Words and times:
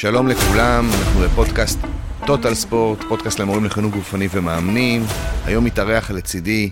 שלום 0.00 0.28
לכולם, 0.28 0.88
אנחנו 0.98 1.20
בפודקאסט 1.20 1.78
טוטל 2.26 2.54
ספורט, 2.54 3.04
פודקאסט 3.08 3.40
למורים 3.40 3.64
לחינוך 3.64 3.94
גופני 3.94 4.28
ומאמנים. 4.32 5.02
היום 5.44 5.64
מתארח 5.64 6.10
לצידי 6.10 6.70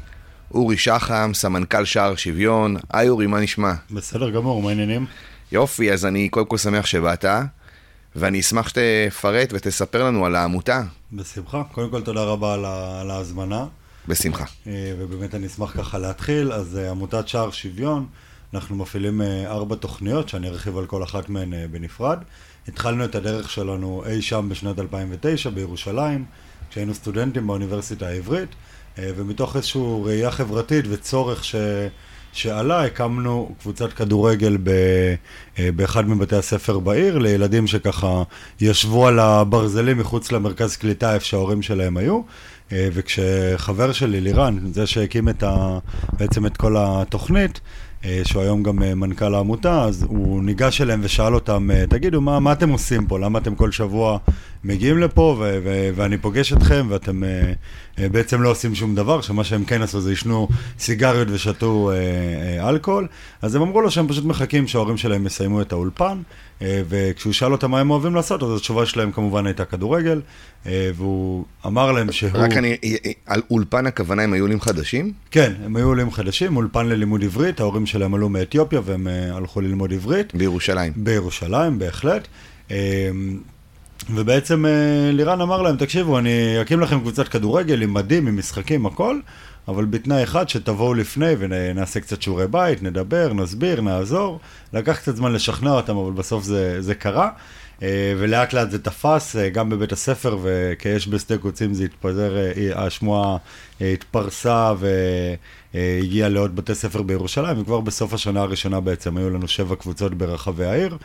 אורי 0.55 0.77
שחם, 0.77 1.31
סמנכ"ל 1.35 1.85
שער 1.85 2.17
שוויון. 2.17 2.77
היי 2.93 3.09
אורי, 3.09 3.27
מה 3.27 3.41
נשמע? 3.41 3.73
בסדר 3.91 4.31
גמור, 4.31 4.63
מה 4.63 4.69
העניינים? 4.69 5.07
יופי, 5.53 5.93
אז 5.93 6.07
אני 6.07 6.29
קודם 6.29 6.47
כל 6.47 6.59
שמח 6.59 6.87
שבאת, 6.87 7.25
ואני 8.17 8.41
אשמח 8.41 8.69
שתפרט 8.69 9.49
ותספר 9.53 10.05
לנו 10.05 10.27
על 10.27 10.37
העמותה. 10.37 10.83
בשמחה. 11.13 11.63
קודם 11.73 11.91
כל 11.91 12.03
תודה 12.03 12.23
רבה 12.23 12.55
על, 13.01 13.11
ההזמנה, 13.11 13.67
בשמחה. 14.09 14.45
אה, 14.67 14.93
ובאמת 14.99 15.35
אני 15.35 15.47
אשמח 15.47 15.77
ככה 15.77 15.99
להתחיל. 15.99 16.53
אז 16.53 16.79
אה, 16.79 16.91
עמותת 16.91 17.29
שער 17.29 17.51
שוויון, 17.51 18.07
אנחנו 18.55 18.77
מפעילים 18.77 19.23
אה, 19.23 19.47
ארבע 19.47 19.77
תוכניות, 19.77 20.29
שאני 20.29 20.49
ארחיב 20.49 20.79
על 20.79 20.87
כל 20.87 21.03
אחת 21.03 21.29
מהן 21.29 21.53
בנפרד. 21.71 22.19
התחלנו 22.69 23.05
את 23.05 23.15
הדרך 23.15 23.51
שלנו 23.51 24.03
אי 24.07 24.23
שם 24.23 24.49
בשנת 24.49 24.79
2009 24.79 25.51
בירושלים, 25.51 26.25
כשהיינו 26.71 26.95
סטודנטים 26.95 27.47
באוניברסיטה 27.47 28.09
העברית, 28.09 28.49
אה, 28.99 29.11
ומתוך 29.17 29.57
איזושהי 29.57 29.83
ראייה 30.05 30.31
חברתית 30.31 30.85
וצורך 30.89 31.45
ש... 31.45 31.55
שעלה, 32.33 32.85
הקמנו 32.85 33.55
קבוצת 33.61 33.93
כדורגל 33.93 34.57
ב, 34.63 34.71
אה, 35.59 35.69
באחד 35.77 36.09
מבתי 36.09 36.37
הספר 36.37 36.79
בעיר, 36.79 37.19
לילדים 37.19 37.67
שככה 37.67 38.23
ישבו 38.61 39.07
על 39.07 39.19
הברזלים 39.19 39.99
מחוץ 39.99 40.33
למרכז 40.33 40.77
קליטה 40.77 41.15
איפה 41.15 41.25
שההורים 41.25 41.63
שלהם 41.63 41.97
היו. 41.97 42.21
אה, 42.73 42.89
וכשחבר 42.93 43.93
שלי, 43.93 44.21
לירן, 44.21 44.59
זה 44.73 44.87
שהקים 44.87 45.29
את 45.29 45.43
ה, 45.43 45.79
בעצם 46.13 46.47
את 46.47 46.57
כל 46.57 46.77
התוכנית, 46.79 47.61
שהוא 48.25 48.43
היום 48.43 48.63
גם 48.63 48.83
אה, 48.83 48.95
מנכ"ל 48.95 49.35
העמותה, 49.35 49.85
אז 49.85 50.03
הוא 50.03 50.43
ניגש 50.45 50.81
אליהם 50.81 51.01
ושאל 51.03 51.35
אותם, 51.35 51.71
אה, 51.71 51.85
תגידו, 51.89 52.21
מה, 52.21 52.41
מה 52.41 52.53
אתם 52.53 52.71
עושים 52.71 53.07
פה? 53.07 53.19
למה 53.19 53.39
אתם 53.39 53.55
כל 53.55 53.73
שבוע 53.73 54.19
מגיעים 54.65 54.99
לפה 54.99 55.37
ו- 55.39 55.59
ו- 55.65 55.91
ואני 55.95 56.19
פוגש 56.19 56.53
אתכם 56.53 56.87
ואתם 56.91 57.25
אה, 57.25 57.53
אה, 57.99 58.09
בעצם 58.09 58.43
לא 58.43 58.51
עושים 58.51 58.75
שום 58.75 58.95
דבר, 58.95 59.21
שמה 59.21 59.45
שהם 59.45 59.65
כן 59.65 59.83
עשו 59.83 60.01
זה 60.01 60.11
עישנו 60.11 60.49
סיגריות 60.79 61.29
ושתו 61.31 61.91
אה, 61.91 61.97
אה, 62.61 62.69
אלכוהול, 62.69 63.07
אז 63.43 63.55
הם 63.55 63.63
אמרו 63.63 63.81
לו 63.81 63.91
שהם 63.91 64.09
פשוט 64.09 64.25
מחכים 64.25 64.67
שההורים 64.67 64.97
שלהם 64.97 65.27
יסיימו 65.27 65.61
את 65.61 65.73
האולפן, 65.73 66.19
אה, 66.19 66.23
וכשהוא 66.61 67.33
שאל 67.33 67.53
אותם 67.53 67.71
מה 67.71 67.81
הם 67.81 67.91
אוהבים 67.91 68.15
לעשות, 68.15 68.43
אז 68.43 68.57
התשובה 68.57 68.87
שלהם 68.87 69.13
כמובן 69.13 69.47
הייתה 69.47 69.65
כדורגל, 69.65 70.21
אה, 70.67 70.91
והוא 70.95 71.45
אמר 71.67 71.93
להם 71.93 72.13
שהוא... 72.13 72.31
רק 72.35 72.53
אני, 72.53 72.77
על 73.27 73.43
אולפן 73.51 73.87
הכוונה 73.87 74.23
הם 74.23 74.33
היו 74.33 74.45
עולים 74.45 74.61
חדשים? 74.61 75.13
כן, 75.31 75.53
הם 75.65 75.77
היו 75.77 75.87
עולים 75.87 76.11
חדשים, 76.11 76.57
אולפן 76.57 76.87
ללימוד 76.87 77.25
עברית, 77.25 77.61
ההורים 77.61 77.87
שלהם 77.87 78.15
עלו 78.15 78.29
מאתיופיה 78.29 78.81
והם 78.85 79.09
אה, 79.09 79.37
הלכו 79.37 79.61
ללמוד 79.61 79.93
עברית. 79.93 80.35
בירושלים. 80.35 80.93
בירושלים, 80.97 81.79
בהחלט. 81.79 82.29
אה, 82.71 83.11
ובעצם 84.15 84.67
אה, 84.67 84.71
לירן 85.13 85.41
אמר 85.41 85.63
להם, 85.63 85.77
תקשיבו, 85.77 86.19
אני 86.19 86.63
אקים 86.63 86.81
לכם 86.81 87.01
קבוצת 87.01 87.29
כדורגל 87.29 87.83
עם 87.83 87.95
מדים, 87.95 88.27
עם 88.27 88.39
משחקים, 88.39 88.87
הכל, 88.87 89.19
אבל 89.69 89.85
בתנאי 89.85 90.23
אחד, 90.23 90.49
שתבואו 90.49 90.95
לפני 90.95 91.33
ונעשה 91.39 92.01
קצת 92.01 92.23
שיעורי 92.23 92.47
בית, 92.47 92.83
נדבר, 92.83 93.33
נסביר, 93.33 93.81
נעזור. 93.81 94.41
לקח 94.73 94.97
קצת 94.97 95.17
זמן 95.17 95.33
לשכנע 95.33 95.71
אותם, 95.71 95.97
אבל 95.97 96.13
בסוף 96.13 96.45
זה, 96.45 96.83
זה 96.83 96.95
קרה. 96.95 97.31
אה, 97.83 98.15
ולאט 98.19 98.53
לאט 98.53 98.71
זה 98.71 98.83
תפס, 98.83 99.37
אה, 99.37 99.49
גם 99.49 99.71
בבית 99.71 99.93
הספר, 99.93 100.39
וכאש 100.43 101.09
בשדה 101.09 101.39
קוצים 101.39 101.75
זה 101.75 101.85
התפזר, 101.85 102.37
אה, 102.37 102.85
השמועה 102.87 103.37
התפרסה 103.81 104.73
והגיעה 105.75 106.29
לעוד 106.29 106.57
בתי 106.57 106.75
ספר 106.75 107.03
בירושלים, 107.03 107.61
וכבר 107.61 107.81
בסוף 107.81 108.15
השנה 108.15 108.41
הראשונה 108.41 108.81
בעצם 108.81 109.17
היו 109.17 109.31
לנו 109.31 109.49
שבע 109.49 109.77
קבוצות 109.77 110.15
ברחבי 110.15 110.65
העיר. 110.65 110.97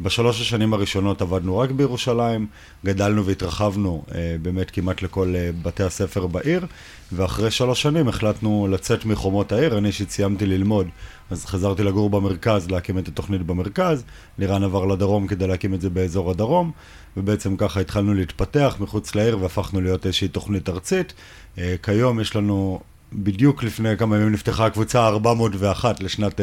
בשלוש 0.00 0.40
השנים 0.40 0.74
הראשונות 0.74 1.22
עבדנו 1.22 1.58
רק 1.58 1.70
בירושלים, 1.70 2.46
גדלנו 2.84 3.24
והתרחבנו 3.24 4.04
אה, 4.14 4.36
באמת 4.42 4.70
כמעט 4.70 5.02
לכל 5.02 5.34
אה, 5.36 5.50
בתי 5.62 5.82
הספר 5.82 6.26
בעיר, 6.26 6.66
ואחרי 7.12 7.50
שלוש 7.50 7.82
שנים 7.82 8.08
החלטנו 8.08 8.68
לצאת 8.70 9.04
מחומות 9.04 9.52
העיר, 9.52 9.78
אני 9.78 9.88
אישית 9.88 10.10
סיימתי 10.10 10.46
ללמוד, 10.46 10.88
אז 11.30 11.46
חזרתי 11.46 11.82
לגור 11.82 12.10
במרכז, 12.10 12.70
להקים 12.70 12.98
את 12.98 13.08
התוכנית 13.08 13.42
במרכז, 13.42 14.04
לירן 14.38 14.64
עבר 14.64 14.84
לדרום 14.84 15.26
כדי 15.26 15.46
להקים 15.46 15.74
את 15.74 15.80
זה 15.80 15.90
באזור 15.90 16.30
הדרום, 16.30 16.70
ובעצם 17.16 17.56
ככה 17.56 17.80
התחלנו 17.80 18.14
להתפתח 18.14 18.76
מחוץ 18.80 19.14
לעיר 19.14 19.38
והפכנו 19.40 19.80
להיות 19.80 20.06
איזושהי 20.06 20.28
תוכנית 20.28 20.68
ארצית. 20.68 21.12
אה, 21.58 21.74
כיום 21.82 22.20
יש 22.20 22.36
לנו 22.36 22.80
בדיוק 23.12 23.62
לפני 23.64 23.96
כמה 23.96 24.16
ימים 24.16 24.32
נפתחה 24.32 24.66
הקבוצה 24.66 25.00
ה-401 25.00 25.84
לשנת 26.00 26.40
uh, 26.40 26.42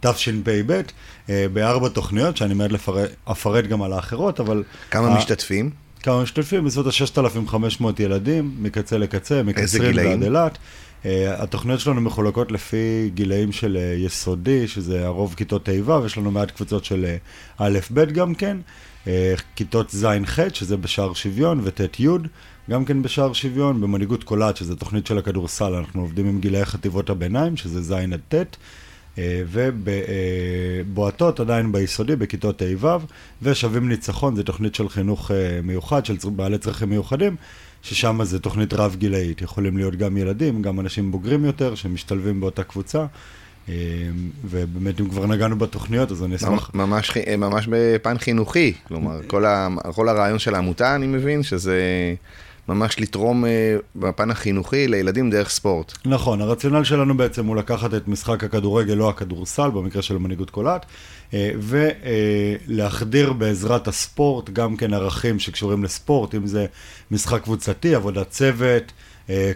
תשפ"ב, 0.00 0.80
uh, 1.26 1.30
בארבע 1.52 1.88
תוכניות, 1.88 2.36
שאני 2.36 2.54
מיד 2.54 2.72
לפרט, 2.72 3.10
אפרט 3.24 3.64
גם 3.64 3.82
על 3.82 3.92
האחרות, 3.92 4.40
אבל... 4.40 4.62
כמה 4.90 5.16
משתתפים? 5.16 5.70
כמה 6.02 6.22
משתתפים? 6.22 6.64
בסביבות 6.64 6.94
ה-6,500 6.94 7.84
ילדים, 7.98 8.54
מקצה 8.58 8.98
לקצה, 8.98 9.34
איזה 9.34 9.42
מקצרין 9.50 9.90
גילאים? 9.90 10.10
ועד 10.10 10.22
אילת. 10.22 10.58
Uh, 11.02 11.06
התוכניות 11.38 11.80
שלנו 11.80 12.00
מחולקות 12.00 12.52
לפי 12.52 13.10
גילאים 13.14 13.52
של 13.52 13.76
uh, 13.76 14.06
יסודי, 14.06 14.68
שזה 14.68 15.06
הרוב 15.06 15.34
כיתות 15.34 15.68
ה' 15.68 15.72
ו', 15.90 16.06
יש 16.06 16.18
לנו 16.18 16.30
מעט 16.30 16.50
קבוצות 16.50 16.84
של 16.84 17.04
uh, 17.04 17.62
א' 17.62 17.78
ב' 17.94 18.04
גם 18.04 18.34
כן, 18.34 18.56
uh, 19.04 19.08
כיתות 19.56 19.90
ז'-ח', 19.90 20.38
שזה 20.54 20.76
בשער 20.76 21.14
שוויון, 21.14 21.60
וט'-י', 21.64 22.28
גם 22.70 22.84
כן 22.84 23.02
בשער 23.02 23.32
שוויון, 23.32 23.80
במנהיגות 23.80 24.24
קולעת, 24.24 24.56
שזה 24.56 24.76
תוכנית 24.76 25.06
של 25.06 25.18
הכדורסל, 25.18 25.74
אנחנו 25.74 26.00
עובדים 26.00 26.26
עם 26.26 26.40
גילאי 26.40 26.64
חטיבות 26.64 27.10
הביניים, 27.10 27.56
שזה 27.56 27.82
ז' 27.82 27.92
עד 27.92 28.20
ט', 28.28 28.56
אה, 29.18 29.42
ובבועטות 29.46 31.40
עדיין 31.40 31.72
ביסודי, 31.72 32.16
בכיתות 32.16 32.62
ה' 32.62 32.86
ו', 32.86 33.06
ושווים 33.42 33.88
ניצחון, 33.88 34.36
זו 34.36 34.42
תוכנית 34.42 34.74
של 34.74 34.88
חינוך 34.88 35.30
אה, 35.30 35.60
מיוחד, 35.62 36.06
של 36.06 36.16
בעלי 36.36 36.58
צרכים 36.58 36.90
מיוחדים, 36.90 37.36
ששם 37.82 38.24
זה 38.24 38.38
תוכנית 38.38 38.72
רב-גילאית, 38.74 39.42
יכולים 39.42 39.76
להיות 39.76 39.96
גם 39.96 40.16
ילדים, 40.16 40.62
גם 40.62 40.80
אנשים 40.80 41.10
בוגרים 41.12 41.44
יותר, 41.44 41.74
שמשתלבים 41.74 42.40
באותה 42.40 42.62
קבוצה, 42.62 43.06
אה, 43.68 43.74
ובאמת 44.44 45.00
אם 45.00 45.08
כבר 45.10 45.26
נגענו 45.26 45.58
בתוכניות, 45.58 46.10
אז 46.12 46.24
אני 46.24 46.36
אשמח... 46.36 46.70
ממש, 46.74 47.10
חי- 47.10 47.36
ממש 47.38 47.68
בפן 47.70 48.18
חינוכי, 48.18 48.72
כלומר, 48.88 49.20
כל, 49.26 49.44
ה, 49.44 49.68
כל 49.94 50.08
הרעיון 50.08 50.38
של 50.38 50.54
העמותה, 50.54 50.94
אני 50.94 51.06
מבין, 51.06 51.42
שזה 51.42 51.80
ממש 52.68 53.00
לתרום 53.00 53.44
אה, 53.44 53.76
בפן 53.96 54.30
החינוכי 54.30 54.88
לילדים 54.88 55.30
דרך 55.30 55.50
ספורט. 55.50 55.92
נכון, 56.04 56.40
הרציונל 56.40 56.84
שלנו 56.84 57.16
בעצם 57.16 57.46
הוא 57.46 57.56
לקחת 57.56 57.94
את 57.94 58.08
משחק 58.08 58.44
הכדורגל 58.44 59.00
או 59.00 59.08
הכדורסל, 59.10 59.70
במקרה 59.70 60.02
של 60.02 60.18
מנהיגות 60.18 60.50
קולעת, 60.50 60.82
אה, 60.82 60.86
ולהחדיר 61.32 63.32
בעזרת 63.32 63.88
הספורט 63.88 64.50
גם 64.50 64.76
כן 64.76 64.94
ערכים 64.94 65.38
שקשורים 65.38 65.84
לספורט, 65.84 66.34
אם 66.34 66.46
זה 66.46 66.66
משחק 67.10 67.42
קבוצתי, 67.42 67.94
עבודת 67.94 68.30
צוות, 68.30 68.82
אה, 68.82 68.88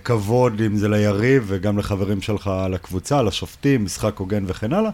כבוד, 0.04 0.62
אם 0.66 0.76
זה 0.76 0.88
ליריב 0.88 1.44
וגם 1.46 1.78
לחברים 1.78 2.20
שלך 2.22 2.50
לקבוצה, 2.70 3.22
לשופטים, 3.22 3.84
משחק 3.84 4.18
הוגן 4.18 4.44
וכן 4.46 4.72
הלאה, 4.72 4.90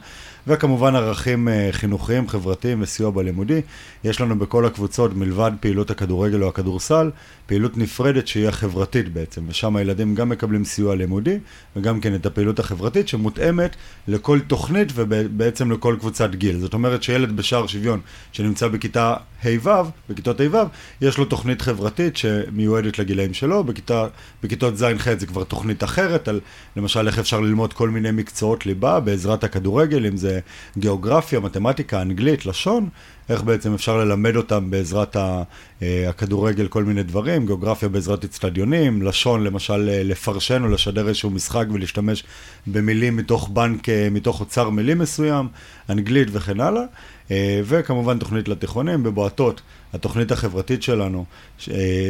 וכמובן 0.47 0.97
ערכים 0.97 1.49
אה, 1.49 1.69
חינוכיים, 1.73 2.29
חברתיים 2.29 2.83
וסיוע 2.83 3.11
בלימודי. 3.11 3.61
יש 4.05 4.21
לנו 4.21 4.39
בכל 4.39 4.67
הקבוצות, 4.67 5.15
מלבד 5.15 5.53
פעילות 5.61 5.91
הכדורגל 5.91 6.43
או 6.43 6.49
הכדורסל, 6.49 7.11
פעילות 7.47 7.77
נפרדת 7.77 8.27
שהיא 8.27 8.49
החברתית 8.49 9.13
בעצם, 9.13 9.45
ושם 9.49 9.77
הילדים 9.77 10.15
גם 10.15 10.29
מקבלים 10.29 10.65
סיוע 10.65 10.95
לימודי, 10.95 11.39
וגם 11.77 12.01
כן 12.01 12.15
את 12.15 12.27
הפעילות 12.27 12.59
החברתית 12.59 13.09
שמותאמת 13.09 13.77
לכל 14.09 14.41
תוכנית 14.41 14.93
ובעצם 14.95 15.71
לכל 15.71 15.97
קבוצת 16.01 16.35
גיל. 16.35 16.59
זאת 16.59 16.75
אומרת 16.75 17.03
שילד 17.03 17.37
בשער 17.37 17.67
שוויון 17.67 18.01
שנמצא 18.33 18.69
בכיתה 18.69 19.15
ה'-ו', 19.45 19.91
בכיתות 20.09 20.41
ה'-ו', 20.41 20.67
יש 21.01 21.19
לו 21.19 21.25
תוכנית 21.25 21.63
חברתית 21.63 22.17
שמיועדת 22.17 22.99
לגילאים 22.99 23.35
שלו, 23.35 23.65
בכיתה, 23.65 24.07
בכיתות 24.43 24.60
ז'-ח' 24.65 25.19
זה 25.19 25.27
כבר 25.27 25.45
תוכנית 25.45 25.85
אחרת, 25.85 26.29
על 26.29 26.41
למשל 26.77 27.07
איך 27.07 27.19
אפשר 27.19 27.41
ללמוד 27.41 27.73
כל 27.73 27.89
מיני 27.89 28.11
מקצועות 28.11 28.67
ליבה 28.67 29.01
בעזרת 29.01 29.45
הכדורגל, 29.45 30.07
אם 30.07 30.17
זה 30.17 30.41
גיאוגרפיה, 30.79 31.41
מתמטיקה, 31.41 32.03
אנגלית, 32.03 32.47
לשון, 32.47 32.89
איך 33.31 33.43
בעצם 33.43 33.75
אפשר 33.75 33.97
ללמד 33.97 34.37
אותם 34.37 34.71
בעזרת 34.71 35.17
אה, 35.17 36.09
הכדורגל 36.09 36.69
כל 36.69 36.85
מיני 36.85 37.03
דברים, 37.03 37.47
גיאוגרפיה 37.47 37.89
בעזרת 37.89 38.25
אצטדיונים, 38.25 39.03
לשון 39.03 39.45
למשל 39.45 39.89
אה, 39.93 40.03
לפרשן 40.03 40.65
או 40.65 40.69
לשדר 40.69 41.09
איזשהו 41.09 41.31
משחק 41.31 41.67
ולהשתמש 41.73 42.25
במילים 42.67 43.17
מתוך 43.17 43.49
בנק, 43.49 43.89
אה, 43.89 44.09
מתוך 44.11 44.41
אוצר 44.41 44.71
מילים 44.71 44.99
מסוים, 44.99 45.49
אנגלית 45.91 46.29
וכן 46.33 46.61
הלאה, 46.61 46.83
אה, 47.31 47.61
וכמובן 47.65 48.19
תוכנית 48.19 48.49
לתיכונים 48.49 49.03
בבועטות. 49.03 49.61
התוכנית 49.93 50.33
החברתית 50.33 50.83
שלנו 50.83 51.25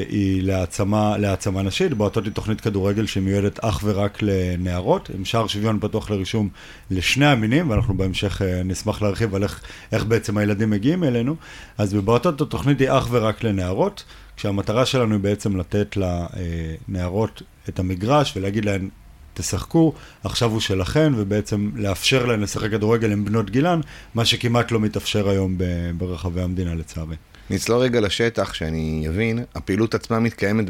היא 0.09 0.43
להעצמה, 0.43 1.19
להעצמה 1.19 1.63
נשית, 1.63 1.95
בועטות 1.95 2.25
היא 2.25 2.33
תוכנית 2.33 2.61
כדורגל 2.61 3.07
שמיועדת 3.07 3.59
אך 3.65 3.81
ורק 3.85 4.19
לנערות, 4.23 5.11
עם 5.15 5.25
שער 5.25 5.47
שוויון 5.47 5.79
פתוח 5.81 6.11
לרישום 6.11 6.49
לשני 6.91 7.27
המינים, 7.27 7.71
ואנחנו 7.71 7.97
בהמשך 7.97 8.43
נשמח 8.65 9.03
להרחיב 9.03 9.35
על 9.35 9.43
איך, 9.43 9.61
איך 9.93 10.05
בעצם 10.05 10.39
הילדים 10.39 10.71
מגיעים 10.71 11.05
אלינו. 11.11 11.37
אז 11.79 11.95
בבועטות 11.95 12.41
התוכנית 12.41 12.81
היא 12.81 12.89
אך 12.91 13.09
ורק 13.11 13.45
לנערות, 13.45 14.05
כשהמטרה 14.37 14.87
שלנו 14.87 15.13
היא 15.15 15.21
בעצם 15.21 15.57
לתת 15.57 15.97
לנערות 15.97 17.43
את 17.69 17.79
המגרש 17.79 18.37
ולהגיד 18.37 18.65
להן, 18.65 18.89
תשחקו, 19.35 19.93
עכשיו 20.25 20.51
הוא 20.51 20.61
שלכן, 20.61 21.13
ובעצם 21.17 21.71
לאפשר 21.75 22.27
להן 22.27 22.41
לשחק 22.41 22.71
כדורגל 22.71 23.13
עם 23.13 23.25
בנות 23.25 23.51
גילן, 23.51 23.81
מה 24.15 24.25
שכמעט 24.25 24.73
לא 24.73 24.81
מתאפשר 24.81 25.29
היום 25.29 25.59
ברחבי 25.97 26.43
המדינה 26.43 26.75
לצערי. 26.75 27.17
נצלול 27.51 27.79
רגע 27.81 28.01
לשטח, 28.01 28.55
שאני 28.55 29.07
אבין, 29.09 29.45
הפעילות 29.55 29.95
עצמה 29.95 30.21
מתקיימת 30.21 30.67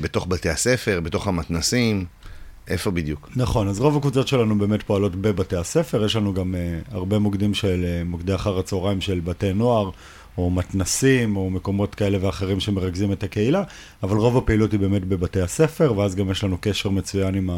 בתוך 0.00 0.26
בתי 0.26 0.48
הספר, 0.48 1.00
בתוך 1.00 1.26
המתנסים, 1.26 2.04
איפה 2.68 2.90
בדיוק? 2.90 3.30
נכון, 3.36 3.68
אז 3.68 3.80
רוב 3.80 3.96
הקבוצות 3.96 4.28
שלנו 4.28 4.58
באמת 4.58 4.82
פועלות 4.82 5.16
בבתי 5.16 5.56
הספר, 5.56 6.04
יש 6.04 6.16
לנו 6.16 6.34
גם 6.34 6.54
uh, 6.54 6.94
הרבה 6.94 7.18
מוקדים 7.18 7.54
של 7.54 7.84
uh, 7.84 8.08
מוקדי 8.08 8.34
אחר 8.34 8.58
הצהריים 8.58 9.00
של 9.00 9.20
בתי 9.20 9.52
נוער, 9.52 9.90
או 10.38 10.50
מתנסים, 10.50 11.36
או 11.36 11.50
מקומות 11.50 11.94
כאלה 11.94 12.18
ואחרים 12.20 12.60
שמרכזים 12.60 13.12
את 13.12 13.22
הקהילה, 13.22 13.62
אבל 14.02 14.16
רוב 14.16 14.36
הפעילות 14.36 14.72
היא 14.72 14.80
באמת 14.80 15.04
בבתי 15.04 15.40
הספר, 15.40 15.94
ואז 15.96 16.14
גם 16.14 16.30
יש 16.30 16.44
לנו 16.44 16.56
קשר 16.60 16.90
מצוין 16.90 17.34
עם 17.34 17.50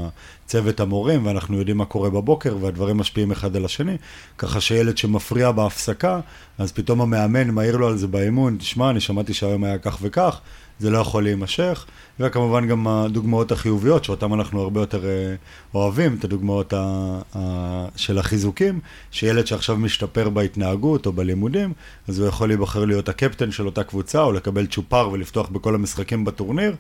צוות 0.47 0.81
המורים, 0.81 1.27
ואנחנו 1.27 1.59
יודעים 1.59 1.77
מה 1.77 1.85
קורה 1.85 2.11
בבוקר, 2.11 2.57
והדברים 2.61 2.97
משפיעים 2.97 3.31
אחד 3.31 3.57
על 3.57 3.65
השני, 3.65 3.97
ככה 4.39 4.61
שילד 4.61 4.99
שמפריע 4.99 5.51
בהפסקה, 5.51 6.21
אז 6.59 6.73
פתאום 6.73 7.01
המאמן 7.01 7.51
מעיר 7.51 7.77
לו 7.77 7.89
על 7.89 7.97
זה 7.97 8.07
באימון, 8.07 8.57
תשמע, 8.59 8.91
אני 8.91 9.01
שמעתי 9.01 9.35
שהיום 9.35 9.65
היה 9.65 9.79
כך 9.79 9.99
וכך, 10.03 10.41
זה 10.79 10.91
לא 10.91 10.99
יכול 10.99 11.23
להימשך, 11.23 11.87
וכמובן 12.21 12.69
גם 12.69 12.89
הדוגמאות 12.89 13.53
החיוביות, 13.53 14.05
שאותן 14.05 14.33
אנחנו 14.33 14.61
הרבה 14.61 14.81
יותר 14.81 15.05
אה, 15.05 15.35
אוהבים, 15.75 16.17
את 16.19 16.25
הדוגמאות 16.25 16.73
ה, 16.73 17.19
ה, 17.37 17.87
של 17.97 18.19
החיזוקים, 18.19 18.81
שילד 19.11 19.47
שעכשיו 19.47 19.77
משתפר 19.77 20.29
בהתנהגות 20.29 21.07
או 21.07 21.13
בלימודים, 21.13 21.73
אז 22.09 22.19
הוא 22.19 22.29
יכול 22.29 22.49
להיבחר 22.49 22.85
להיות 22.85 23.09
הקפטן 23.09 23.51
של 23.51 23.67
אותה 23.67 23.85
קבוצה, 23.85 24.23
או 24.23 24.33
לקבל 24.33 24.67
צ'ופר 24.67 25.11
ולפתוח 25.13 25.49
בכל 25.49 25.75
המשחקים 25.75 26.25
בטורניר. 26.25 26.77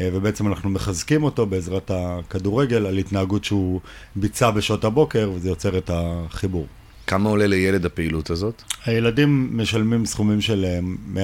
אה, 0.00 0.08
ובעצם 0.12 0.46
אנחנו 0.46 0.70
מחזקים 0.70 1.22
אותו 1.22 1.46
בעזרת 1.46 1.90
הכדורגל 1.94 2.86
על 2.86 2.98
התנהגות 2.98 3.44
שהוא 3.44 3.80
ביצע 4.16 4.50
בשעות 4.50 4.84
הבוקר, 4.84 5.30
וזה 5.34 5.48
יוצר 5.48 5.78
את 5.78 5.90
החיבור. 5.94 6.66
כמה 7.06 7.28
עולה 7.30 7.46
לילד 7.46 7.86
הפעילות 7.86 8.30
הזאת? 8.30 8.62
הילדים 8.84 9.50
משלמים 9.52 10.06
סכומים 10.06 10.40
של 10.40 10.66
150-200 11.14 11.18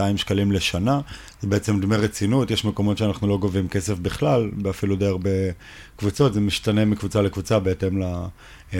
אה, 0.00 0.16
שקלים 0.16 0.52
לשנה, 0.52 1.00
זה 1.40 1.48
בעצם 1.48 1.80
דמי 1.80 1.96
רצינות, 1.96 2.50
יש 2.50 2.64
מקומות 2.64 2.98
שאנחנו 2.98 3.28
לא 3.28 3.38
גובים 3.38 3.68
כסף 3.68 3.98
בכלל, 3.98 4.50
באפילו 4.52 4.96
די 4.96 5.06
הרבה 5.06 5.30
קבוצות, 5.96 6.34
זה 6.34 6.40
משתנה 6.40 6.84
מקבוצה 6.84 7.22
לקבוצה 7.22 7.58
בהתאם 7.58 8.02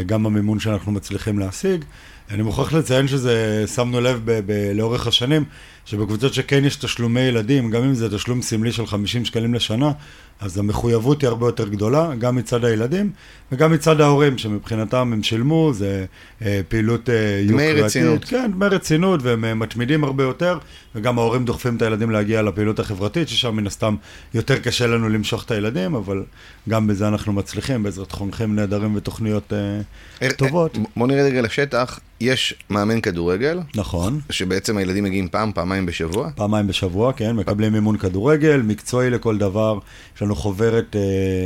גם 0.06 0.26
המימון 0.26 0.60
שאנחנו 0.60 0.92
מצליחים 0.92 1.38
להשיג. 1.38 1.84
אני 2.30 2.42
מוכרח 2.42 2.72
לציין 2.72 3.08
שזה, 3.08 3.64
שמנו 3.74 4.00
לב 4.00 4.22
ב- 4.24 4.40
ב- 4.46 4.72
לאורך 4.74 5.06
השנים, 5.06 5.44
שבקבוצות 5.87 6.35
שכן 6.35 6.65
יש 6.65 6.77
תשלומי 6.77 7.21
ילדים, 7.21 7.71
גם 7.71 7.83
אם 7.83 7.94
זה 7.94 8.17
תשלום 8.17 8.43
סמלי 8.43 8.73
של 8.73 8.87
50 8.87 9.25
שקלים 9.25 9.55
לשנה, 9.55 9.93
אז 10.41 10.59
המחויבות 10.59 11.23
היא 11.23 11.29
הרבה 11.29 11.47
יותר 11.47 11.69
גדולה, 11.69 12.15
גם 12.19 12.37
מצד 12.37 12.65
הילדים 12.65 13.11
וגם 13.53 13.73
מצד 13.73 14.00
ההורים, 14.00 14.38
שמבחינתם 14.38 15.12
הם 15.12 15.23
שילמו, 15.23 15.71
זה 15.75 16.05
אה, 16.43 16.61
פעילות 16.69 17.11
אה, 17.11 17.15
יוקרתית. 17.43 17.75
דמי 17.75 17.83
רצינות. 17.83 18.25
כן, 18.25 18.50
דמי 18.53 18.67
רצינות, 18.67 19.23
והם 19.23 19.44
אה, 19.44 19.55
מתמידים 19.55 20.05
הרבה 20.05 20.25
יותר, 20.25 20.59
וגם 20.94 21.19
ההורים 21.19 21.44
דוחפים 21.44 21.77
את 21.77 21.83
הילדים 21.83 22.11
להגיע 22.11 22.43
לפעילות 22.43 22.79
החברתית, 22.79 23.29
ששם 23.29 23.56
מן 23.56 23.67
הסתם 23.67 23.97
יותר 24.35 24.59
קשה 24.59 24.87
לנו 24.87 25.09
למשוך 25.09 25.44
את 25.44 25.50
הילדים, 25.50 25.94
אבל 25.94 26.25
גם 26.69 26.87
בזה 26.87 27.09
אנחנו 27.09 27.33
מצליחים, 27.33 27.83
בעזרת 27.83 28.12
חונכים 28.12 28.56
נהדרים 28.56 28.97
ותוכניות 28.97 29.53
אה, 29.53 29.81
אה, 30.23 30.33
טובות. 30.33 30.79
בוא 30.97 31.06
נראה 31.06 31.23
רגע 31.25 31.43
לשטח, 31.43 32.00
יש 32.21 32.55
מאמן 32.71 33.00
כדורגל. 33.00 33.61
נכון. 33.75 34.21
שבעצם 34.31 34.77
הילדים 34.77 35.05
מגיעים 35.05 35.29
פעם, 35.29 35.53
פעמיים 35.53 35.75
בשבוע. 35.84 36.31
פעמיים 36.34 36.67
בשבוע, 36.67 37.12
כן, 37.12 37.37
מקבלים 37.37 37.73
מימון 37.73 37.96
כדורגל, 37.96 38.62
מקצועי 38.62 39.11
לכל 39.11 39.38
דבר. 39.38 39.78
יש 40.17 40.23
לנו 40.23 40.37
חוברת 40.37 40.96
אה, 40.96 41.00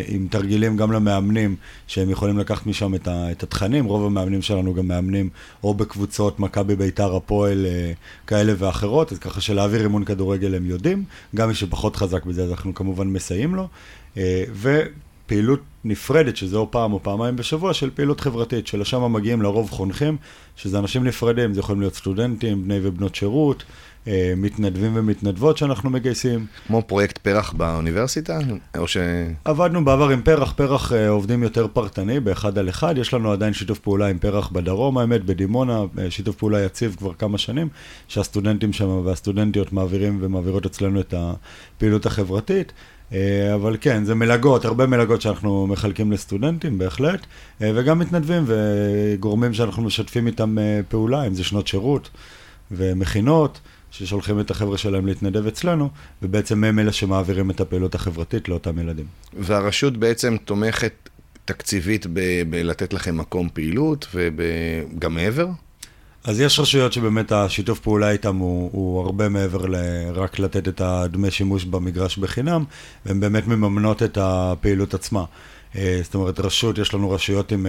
עם 0.06 0.26
תרגילים 0.30 0.76
גם 0.76 0.92
למאמנים, 0.92 1.56
שהם 1.86 2.10
יכולים 2.10 2.38
לקחת 2.38 2.66
משם 2.66 2.94
את, 2.94 3.08
ה, 3.08 3.30
את 3.30 3.42
התכנים. 3.42 3.84
רוב 3.84 4.06
המאמנים 4.06 4.42
שלנו 4.42 4.74
גם 4.74 4.88
מאמנים 4.88 5.28
או 5.64 5.74
בקבוצות 5.74 6.40
מכבי 6.40 6.76
ביתר, 6.76 7.16
הפועל, 7.16 7.66
אה, 7.66 7.92
כאלה 8.26 8.52
ואחרות, 8.58 9.12
אז 9.12 9.18
ככה 9.18 9.40
שלהעביר 9.40 9.82
אימון 9.82 10.04
כדורגל 10.04 10.54
הם 10.54 10.66
יודעים. 10.66 11.04
גם 11.36 11.48
מי 11.48 11.54
שפחות 11.54 11.96
חזק 11.96 12.24
בזה, 12.24 12.42
אז 12.42 12.50
אנחנו 12.50 12.74
כמובן 12.74 13.06
מסייעים 13.06 13.54
לו. 13.54 13.68
אה, 14.16 14.44
ו... 14.52 14.80
פעילות 15.30 15.60
נפרדת, 15.84 16.36
שזה 16.36 16.56
או 16.56 16.70
פעם 16.70 16.92
או 16.92 17.02
פעמיים 17.02 17.36
בשבוע, 17.36 17.74
של 17.74 17.90
פעילות 17.94 18.20
חברתית, 18.20 18.66
שלשם 18.66 19.12
מגיעים 19.12 19.42
לרוב 19.42 19.70
חונכים, 19.70 20.16
שזה 20.56 20.78
אנשים 20.78 21.04
נפרדים, 21.04 21.54
זה 21.54 21.60
יכולים 21.60 21.80
להיות 21.80 21.94
סטודנטים, 21.94 22.64
בני 22.64 22.78
ובנות 22.82 23.14
שירות, 23.14 23.64
אה, 24.08 24.32
מתנדבים 24.36 24.92
ומתנדבות 24.94 25.56
שאנחנו 25.58 25.90
מגייסים. 25.90 26.46
כמו 26.66 26.82
פרויקט 26.82 27.18
פרח 27.18 27.52
באוניברסיטה? 27.52 28.38
או 28.78 28.88
ש... 28.88 28.96
עבדנו 29.44 29.84
בעבר 29.84 30.08
עם 30.08 30.22
פרח, 30.22 30.52
פרח 30.52 30.92
אה, 30.92 31.08
עובדים 31.08 31.42
יותר 31.42 31.66
פרטני, 31.72 32.20
באחד 32.20 32.58
על 32.58 32.68
אחד, 32.68 32.98
יש 32.98 33.14
לנו 33.14 33.32
עדיין 33.32 33.52
שיתוף 33.52 33.78
פעולה 33.78 34.06
עם 34.06 34.18
פרח 34.18 34.48
בדרום, 34.48 34.98
האמת, 34.98 35.24
בדימונה, 35.24 35.80
אה, 35.98 36.10
שיתוף 36.10 36.36
פעולה 36.36 36.60
יציב 36.64 36.96
כבר 36.98 37.14
כמה 37.14 37.38
שנים, 37.38 37.68
שהסטודנטים 38.08 38.72
שם 38.72 38.88
והסטודנטיות 39.04 39.72
מעבירים 39.72 40.18
ומעבירות 40.20 40.66
אצלנו 40.66 41.00
את 41.00 41.14
הפעילות 41.16 42.06
החברתית. 42.06 42.72
אה, 43.12 43.54
אבל 43.54 43.76
כן, 43.80 44.04
זה 44.04 44.14
מלגות, 44.14 44.64
הרבה 44.64 44.86
מלגות 44.86 45.20
שאנחנו 45.20 45.66
מחלקים 45.66 46.12
לסטודנטים, 46.12 46.78
בהחלט, 46.78 47.26
אה, 47.62 47.70
וגם 47.74 47.98
מתנדבים 47.98 48.44
וגורמים 48.46 49.54
שאנחנו 49.54 49.82
משתפים 49.82 50.26
איתם 50.26 50.58
אה, 50.58 50.80
פעולה, 50.88 51.26
אם 51.26 51.34
זה 51.34 51.44
שנות 51.44 51.66
שירות 51.66 52.10
ומכינות, 52.70 53.60
ששולחים 53.90 54.40
את 54.40 54.50
החבר'ה 54.50 54.78
שלהם 54.78 55.06
להתנדב 55.06 55.46
אצלנו, 55.46 55.88
ובעצם 56.22 56.64
הם 56.64 56.78
אלה 56.78 56.92
שמעבירים 56.92 57.50
את 57.50 57.60
הפעילות 57.60 57.94
החברתית 57.94 58.48
לאותם 58.48 58.78
ילדים. 58.78 59.06
והרשות 59.38 59.96
בעצם 59.96 60.36
תומכת 60.44 61.08
תקציבית 61.44 62.06
בלתת 62.50 62.92
לכם 62.92 63.16
מקום 63.16 63.48
פעילות 63.52 64.06
וגם 64.14 65.14
מעבר? 65.14 65.46
אז 66.24 66.40
יש 66.40 66.60
רשויות 66.60 66.92
שבאמת 66.92 67.32
השיתוף 67.32 67.80
פעולה 67.80 68.10
איתם 68.10 68.36
הוא, 68.36 68.70
הוא 68.72 69.00
הרבה 69.00 69.28
מעבר 69.28 69.66
לרק 69.66 70.38
לתת 70.38 70.68
את 70.68 70.80
הדמי 70.80 71.30
שימוש 71.30 71.64
במגרש 71.64 72.18
בחינם, 72.18 72.64
והן 73.06 73.20
באמת 73.20 73.46
מממנות 73.46 74.02
את 74.02 74.18
הפעילות 74.20 74.94
עצמה. 74.94 75.24
אה, 75.76 76.00
זאת 76.02 76.14
אומרת, 76.14 76.40
רשות, 76.40 76.78
יש 76.78 76.94
לנו 76.94 77.10
רשויות 77.10 77.52
עם 77.52 77.66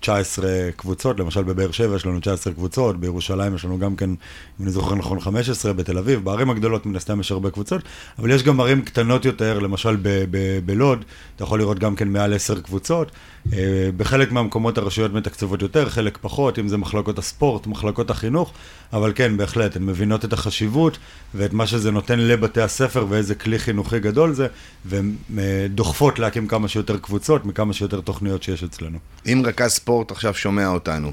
19 0.00 0.46
אה, 0.46 0.70
קבוצות, 0.76 1.20
למשל 1.20 1.42
בבאר 1.42 1.70
שבע 1.70 1.96
יש 1.96 2.06
לנו 2.06 2.20
19 2.20 2.52
קבוצות, 2.52 3.00
בירושלים 3.00 3.54
יש 3.54 3.64
לנו 3.64 3.78
גם 3.78 3.96
כן, 3.96 4.10
אם 4.10 4.16
אני 4.60 4.70
זוכר 4.70 4.94
נכון, 4.94 5.20
15, 5.20 5.72
בתל 5.72 5.98
אביב, 5.98 6.24
בערים 6.24 6.50
הגדולות 6.50 6.86
מן 6.86 6.96
הסתם 6.96 7.20
יש 7.20 7.32
הרבה 7.32 7.50
קבוצות, 7.50 7.82
אבל 8.18 8.30
יש 8.30 8.42
גם 8.42 8.60
ערים 8.60 8.82
קטנות 8.82 9.24
יותר, 9.24 9.58
למשל 9.58 9.96
בלוד, 10.64 11.04
אתה 11.36 11.44
יכול 11.44 11.58
לראות 11.58 11.78
גם 11.78 11.96
כן 11.96 12.08
מעל 12.08 12.34
10 12.34 12.60
קבוצות. 12.60 13.10
אה, 13.52 13.88
בחלק 13.96 14.32
מהמקומות 14.32 14.78
הרשויות 14.78 15.12
מתקצבות 15.12 15.62
יותר, 15.62 15.88
חלק 15.88 16.18
פחות, 16.20 16.58
אם 16.58 16.68
זה 16.68 16.76
מחלקות 16.76 17.18
הספורט, 17.18 17.66
מחלקות 17.66 18.10
החינוך, 18.10 18.52
אבל 18.92 19.12
כן, 19.14 19.36
בהחלט, 19.36 19.76
הן 19.76 19.82
מבינות 19.86 20.24
את 20.24 20.32
החשיבות 20.32 20.98
ואת 21.34 21.52
מה 21.52 21.66
שזה 21.66 21.90
נותן 21.90 22.18
לבתי 22.18 22.60
הספר 22.60 23.06
ואיזה 23.08 23.34
כלי 23.34 23.58
חינוכי 23.58 24.00
גדול 24.00 24.32
זה, 24.32 24.46
והן 24.84 25.14
דוחפות 25.68 26.18
להקים 26.18 26.48
כמה 26.48 26.68
שיותר 26.68 26.98
קבוצות. 26.98 27.43
מכמה 27.46 27.72
שיותר 27.72 28.00
תוכניות 28.00 28.42
שיש 28.42 28.64
אצלנו. 28.64 28.98
אם 29.26 29.42
רכז 29.44 29.70
ספורט 29.70 30.10
עכשיו 30.10 30.34
שומע 30.34 30.68
אותנו, 30.68 31.12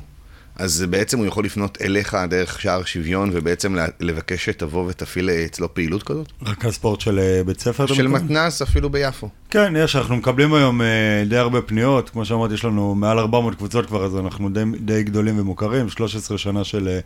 אז 0.56 0.86
בעצם 0.90 1.18
הוא 1.18 1.26
יכול 1.26 1.46
לפנות 1.46 1.78
אליך 1.82 2.18
דרך 2.30 2.62
שער 2.62 2.84
שוויון 2.84 3.30
ובעצם 3.34 3.76
לבקש 4.00 4.46
שתבוא 4.46 4.86
ותפעיל 4.88 5.30
אצלו 5.30 5.74
פעילות 5.74 6.04
כזאת? 6.04 6.32
רכז 6.42 6.74
ספורט 6.74 7.02
של 7.02 7.20
אה, 7.20 7.44
בית 7.46 7.60
ספר? 7.60 7.88
של 7.88 8.08
מתנ"ס 8.08 8.62
אפילו 8.62 8.90
ביפו. 8.90 9.30
כן, 9.50 9.74
יש, 9.78 9.96
אנחנו 9.96 10.16
מקבלים 10.16 10.54
היום 10.54 10.82
אה, 10.82 11.24
די 11.30 11.38
הרבה 11.38 11.62
פניות, 11.62 12.10
כמו 12.10 12.26
שאמרתי, 12.26 12.54
יש 12.54 12.66
לנו 12.66 12.96
מעל 12.96 13.20
400 13.20 13.56
קבוצות 13.56 13.86
כבר, 13.86 14.06
אז 14.06 14.18
אנחנו 14.18 14.50
די, 14.50 14.64
די 14.80 15.04
גדולים 15.04 15.40
ומוכרים, 15.40 15.90
13 15.90 16.38
שנה 16.38 16.64
של 16.64 17.00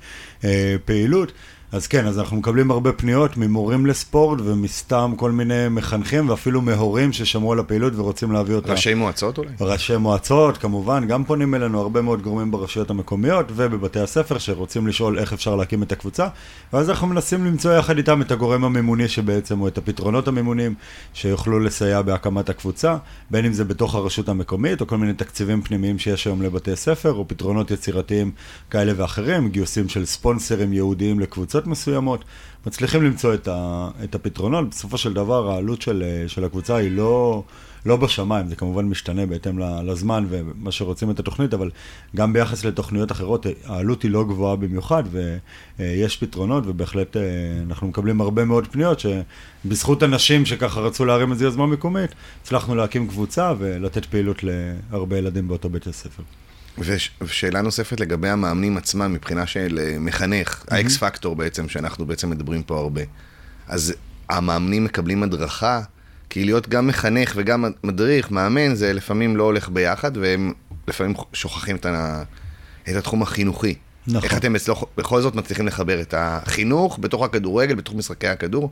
אה, 0.44 0.76
פעילות. 0.86 1.32
אז 1.72 1.88
כן, 1.88 2.08
אז 2.08 2.20
אנחנו 2.20 2.38
מקבלים 2.38 2.72
הרבה 2.72 2.92
פניות 2.92 3.38
ממורים 3.38 3.86
לספורט 3.86 4.40
ומסתם 4.44 5.14
כל 5.18 5.32
מיני 5.32 5.68
מחנכים 5.70 6.30
ואפילו 6.30 6.62
מהורים 6.62 7.14
ששמעו 7.14 7.52
על 7.54 7.60
הפעילות 7.60 7.94
ורוצים 7.96 8.32
להביא 8.32 8.56
אותה. 8.56 8.72
ראשי 8.72 8.94
מועצות 8.94 9.38
אולי? 9.38 9.50
ראשי 9.62 9.98
מועצות, 9.98 10.58
כמובן, 10.58 11.08
גם 11.08 11.24
פונים 11.24 11.56
אלינו 11.56 11.82
הרבה 11.82 12.02
מאוד 12.02 12.22
גורמים 12.22 12.52
ברשויות 12.52 12.90
המקומיות 12.90 13.46
ובבתי 13.56 14.00
הספר 14.00 14.38
שרוצים 14.38 14.88
לשאול 14.88 15.20
איך 15.20 15.34
אפשר 15.34 15.56
להקים 15.56 15.84
את 15.84 15.92
הקבוצה, 15.92 16.28
ואז 16.74 16.90
אנחנו 16.90 17.08
מנסים 17.08 17.46
למצוא 17.46 17.74
יחד 17.74 17.98
איתם 17.98 18.22
את 18.22 18.32
הגורם 18.32 18.64
המימוני 18.66 19.08
שבעצם, 19.08 19.62
או 19.62 19.68
את 19.68 19.78
הפתרונות 19.78 20.28
המימוניים 20.28 20.74
שיוכלו 21.14 21.60
לסייע 21.60 22.02
בהקמת 22.02 22.50
הקבוצה, 22.50 22.98
בין 23.32 23.46
אם 23.46 23.54
זה 23.54 23.64
בתוך 23.64 23.96
הרשות 23.96 24.30
המקומית 24.30 24.82
או 24.82 24.88
כל 24.88 24.98
מיני 24.98 25.14
תקציבים 25.14 25.62
פנימיים 25.62 26.00
שיש 26.00 26.28
היום 26.28 26.42
לבתי 26.42 26.76
ספר, 26.76 27.14
או 27.14 27.28
פתרונות 27.28 27.72
יצירתיים 27.72 28.32
כאלה 28.70 28.94
ואחרים, 28.96 29.50
גיוסים 29.50 29.90
של 29.90 30.06
ספונסרים 30.06 30.74
ייעודיים 30.74 31.20
לקבוצות. 31.20 31.55
קבוצות 31.56 31.72
מסוימות, 31.72 32.24
מצליחים 32.66 33.04
למצוא 33.04 33.34
את, 33.34 33.48
ה, 33.48 33.90
את 34.04 34.16
הפתרונות. 34.16 34.70
בסופו 34.70 34.98
של 34.98 35.14
דבר 35.14 35.52
העלות 35.52 35.82
של, 35.82 36.04
של 36.28 36.44
הקבוצה 36.44 36.76
היא 36.76 36.92
לא, 36.92 37.44
לא 37.86 37.96
בשמיים, 37.96 38.48
זה 38.48 38.56
כמובן 38.56 38.86
משתנה 38.86 39.26
בהתאם 39.26 39.60
לזמן 39.60 40.26
ומה 40.30 40.72
שרוצים 40.72 41.12
את 41.12 41.20
התוכנית, 41.20 41.54
אבל 41.54 41.72
גם 42.16 42.34
ביחס 42.34 42.66
לתוכניות 42.66 43.12
אחרות 43.12 43.46
העלות 43.66 44.04
היא 44.04 44.12
לא 44.12 44.24
גבוהה 44.24 44.56
במיוחד 44.56 45.04
ויש 45.80 46.18
פתרונות 46.18 46.64
ובהחלט 46.68 47.18
אה, 47.18 47.22
אנחנו 47.68 47.88
מקבלים 47.88 48.22
הרבה 48.22 48.46
מאוד 48.46 48.68
פניות 48.68 49.00
שבזכות 49.00 50.04
אנשים 50.04 50.46
שככה 50.46 50.80
רצו 50.80 51.06
להרים 51.06 51.32
איזו 51.32 51.46
יוזמה 51.46 51.68
מקומית, 51.68 52.12
הצלחנו 52.42 52.76
להקים 52.76 53.08
קבוצה 53.08 53.54
ולתת 53.58 54.06
פעילות 54.06 54.38
להרבה 54.44 55.18
ילדים 55.18 55.48
באותו 55.48 55.70
בית 55.70 55.88
הספר. 55.88 56.24
ושאלה 57.22 57.62
נוספת 57.62 58.00
לגבי 58.00 58.30
המאמנים 58.30 58.78
עצמם, 58.78 59.14
מבחינה 59.14 59.46
של 59.46 59.80
אה, 59.82 60.00
מחנך, 60.00 60.64
Mm-hmm. 60.64 60.76
האקס 60.76 60.98
פקטור 60.98 61.36
בעצם, 61.36 61.70
שאנחנו 61.70 62.06
בעצם 62.06 62.30
מדברים 62.30 62.64
פה 62.64 62.78
הרבה. 62.78 63.02
אז 63.68 63.94
המאמנים 64.30 64.84
מקבלים 64.84 65.24
הדרכה, 65.24 65.82
כי 66.30 66.46
להיות 66.46 66.70
גם 66.70 66.88
מחנך 66.88 67.34
וגם 67.36 67.66
מדריך, 67.84 68.32
מאמן, 68.32 68.76
זה 68.76 68.94
לפעמים 68.94 69.38
לא 69.38 69.44
הולך 69.44 69.70
ביחד, 69.70 70.18
והם 70.18 70.54
לפעמים 70.88 71.14
שוכחים 71.34 71.76
את, 71.76 71.86
ה... 71.86 72.24
את 72.90 72.96
התחום 72.96 73.22
החינוכי. 73.22 73.76
נכון. 74.08 74.24
איך 74.24 74.38
אתם 74.38 74.56
אצלו 74.56 74.76
בכל 74.98 75.22
זאת 75.22 75.36
מצליחים 75.36 75.68
לחבר 75.68 76.02
את 76.02 76.14
החינוך 76.18 76.98
בתוך 77.02 77.24
הכדורגל, 77.24 77.76
בתוך 77.76 77.96
משחקי 77.96 78.28
הכדור, 78.28 78.72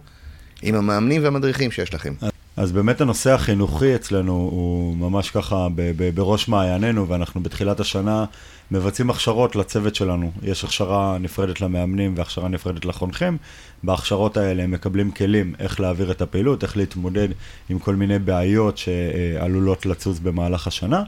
עם 0.62 0.76
המאמנים 0.76 1.24
והמדריכים 1.24 1.72
שיש 1.72 1.94
לכם? 1.94 2.14
אז 2.58 2.72
באמת 2.72 3.02
הנושא 3.02 3.32
החינוכי 3.32 3.96
אצלנו 3.96 4.32
הוא 4.32 4.98
ממש 4.98 5.32
ככה 5.32 5.68
ב- 5.76 5.92
ב- 5.98 6.16
בראש 6.16 6.48
מעיינינו, 6.48 7.08
ואנחנו 7.08 7.44
בתחילת 7.44 7.80
השנה 7.80 8.26
מבצעים 8.72 9.10
הכשרות 9.10 9.56
לצוות 9.56 9.96
שלנו. 9.96 10.32
יש 10.44 10.64
הכשרה 10.64 11.18
נפרדת 11.20 11.62
למאמנים 11.62 12.14
והכשרה 12.18 12.48
נפרדת 12.48 12.86
לחונכים. 12.86 13.38
בהכשרות 13.84 14.38
האלה 14.38 14.64
הם 14.64 14.72
מקבלים 14.72 15.12
כלים 15.12 15.54
איך 15.60 15.80
להעביר 15.80 16.12
את 16.12 16.22
הפעילות, 16.22 16.64
איך 16.64 16.78
להתמודד 16.78 17.28
עם 17.70 17.80
כל 17.80 17.96
מיני 17.96 18.20
בעיות 18.20 18.78
שעלולות 18.78 19.86
לצוץ 19.86 20.20
במהלך 20.20 20.68
השנה. 20.68 21.04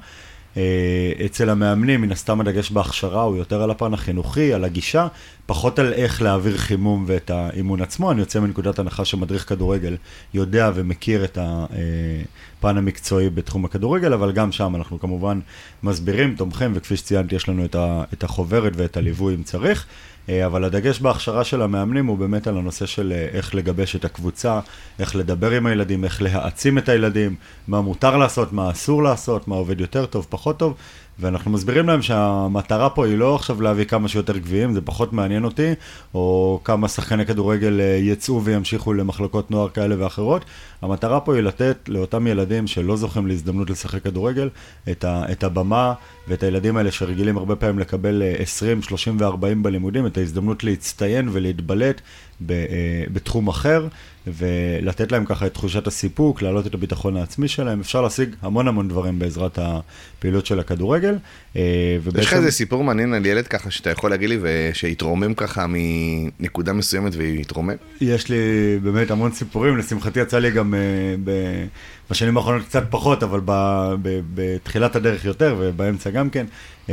אה, 0.57 1.25
אצל 1.25 1.49
המאמנים, 1.49 2.01
מן 2.01 2.11
הסתם 2.11 2.41
הדגש 2.41 2.71
בהכשרה 2.71 3.21
הוא 3.21 3.37
יותר 3.37 3.61
על 3.61 3.71
הפן 3.71 3.93
החינוכי, 3.93 4.53
על 4.53 4.63
הגישה, 4.63 5.07
פחות 5.45 5.79
על 5.79 5.93
איך 5.93 6.21
להעביר 6.21 6.57
חימום 6.57 7.03
ואת 7.07 7.29
האימון 7.29 7.81
עצמו. 7.81 8.11
אני 8.11 8.19
יוצא 8.19 8.39
מנקודת 8.39 8.79
הנחה 8.79 9.05
שמדריך 9.05 9.49
כדורגל 9.49 9.97
יודע 10.33 10.71
ומכיר 10.75 11.23
את 11.23 11.37
הפן 11.41 12.77
המקצועי 12.77 13.29
בתחום 13.29 13.65
הכדורגל, 13.65 14.13
אבל 14.13 14.31
גם 14.31 14.51
שם 14.51 14.75
אנחנו 14.75 14.99
כמובן 14.99 15.39
מסבירים, 15.83 16.35
תומכים, 16.35 16.71
וכפי 16.75 16.97
שציינתי, 16.97 17.35
יש 17.35 17.49
לנו 17.49 17.65
את, 18.13 18.23
החוברת 18.23 18.73
ואת 18.75 18.97
הליווי 18.97 19.35
אם 19.35 19.43
צריך. 19.43 19.85
אה, 20.29 20.45
אבל 20.45 20.63
הדגש 20.63 20.99
בהכשרה 20.99 21.43
של 21.43 21.61
המאמנים 21.61 22.05
הוא 22.05 22.17
באמת 22.17 22.47
על 22.47 22.57
הנושא 22.57 22.85
של 22.85 23.13
אה, 23.15 23.27
איך 23.31 23.55
לגבש 23.55 23.95
את 23.95 24.05
הקבוצה, 24.05 24.59
איך 24.99 25.15
לדבר 25.15 25.51
עם 25.51 25.65
הילדים, 25.65 26.03
איך 26.03 26.21
להעצים 26.21 26.77
את 26.77 26.89
הילדים, 26.89 27.35
מה 27.67 27.81
מותר 27.81 28.17
לעשות, 28.17 28.53
מה 28.53 28.71
אסור 28.71 29.03
לעשות, 29.03 29.47
מה 29.47 29.55
עובד 29.55 29.81
יותר 29.81 30.05
טוב, 30.05 30.27
פחות 30.29 30.57
טוב. 30.59 30.73
ואנחנו 31.19 31.51
מסבירים 31.51 31.87
להם 31.87 32.01
שהמטרה 32.01 32.89
פה 32.89 33.05
היא 33.05 33.17
לא 33.17 33.35
עכשיו 33.35 33.61
להביא 33.61 33.85
כמה 33.85 34.07
שיותר 34.07 34.37
גביעים, 34.37 34.73
זה 34.73 34.81
פחות 34.81 35.13
מעניין 35.13 35.43
אותי, 35.43 35.73
או 36.13 36.59
כמה 36.63 36.87
שחקני 36.87 37.25
כדורגל 37.25 37.81
אה, 37.81 37.85
יצאו 38.01 38.43
וימשיכו 38.43 38.93
למחלקות 38.93 39.51
נוער 39.51 39.69
כאלה 39.69 39.95
ואחרות. 40.03 40.45
המטרה 40.81 41.19
פה 41.19 41.35
היא 41.35 41.43
לתת 41.43 41.77
לאותם 41.87 42.27
ילדים 42.27 42.67
שלא 42.67 42.95
זוכים 42.95 43.27
להזדמנות 43.27 43.69
לשחק 43.69 44.03
כדורגל, 44.03 44.49
את, 44.91 45.03
ה, 45.03 45.23
את 45.31 45.43
הבמה 45.43 45.93
ואת 46.27 46.43
הילדים 46.43 46.77
האלה 46.77 46.91
שרגילים 46.91 47.37
הרבה 47.37 47.55
פעמים 47.55 47.79
לקבל 47.79 48.21
אה, 48.21 48.35
20, 48.39 48.81
30 48.81 49.17
ו-40 49.19 49.55
בלימודים, 49.61 50.05
את 50.05 50.17
ההזדמנות 50.17 50.63
להצטיין 50.63 51.29
ולהתבלט 51.31 52.01
ב, 52.41 52.51
אה, 52.51 53.03
בתחום 53.13 53.47
אחר, 53.47 53.87
ולתת 54.27 55.11
להם 55.11 55.25
ככה 55.25 55.45
את 55.45 55.53
תחושת 55.53 55.87
הסיפוק, 55.87 56.41
להעלות 56.41 56.67
את 56.67 56.73
הביטחון 56.73 57.17
העצמי 57.17 57.47
שלהם. 57.47 57.79
אפשר 57.79 58.01
להשיג 58.01 58.29
המון 58.41 58.67
המון 58.67 58.87
דברים 58.87 59.19
בעזרת 59.19 59.59
הפעילות 59.61 60.45
של 60.45 60.59
הכדורגל. 60.59 61.15
אה, 61.55 61.97
ובעצם... 62.03 62.19
יש 62.19 62.27
לך 62.27 62.33
איזה 62.33 62.51
סיפור 62.51 62.83
מעניין 62.83 63.13
על 63.13 63.25
ילד 63.25 63.47
ככה 63.47 63.71
שאתה 63.71 63.89
יכול 63.89 64.09
להגיד 64.09 64.29
לי, 64.29 64.37
ושהתרומם 64.41 65.33
ככה 65.33 65.65
מנקודה 65.69 66.73
מסוימת 66.73 67.13
והתרומם? 67.15 67.75
יש 68.01 68.29
לי 68.29 68.37
באמת 68.83 69.11
המון 69.11 69.31
סיפורים, 69.31 69.77
לשמחתי 69.77 70.19
יצא 70.19 70.39
לי 70.39 70.51
גם 70.51 70.73
uh, 70.73 70.77
ב- 71.23 71.65
בשנים 72.09 72.37
האחרונות 72.37 72.65
קצת 72.65 72.83
פחות, 72.89 73.23
אבל 73.23 73.39
ב- 73.45 73.95
ב- 74.01 74.19
בתחילת 74.33 74.95
הדרך 74.95 75.25
יותר 75.25 75.55
ובאמצע 75.59 76.09
גם 76.09 76.29
כן. 76.29 76.45
Uh, 76.87 76.89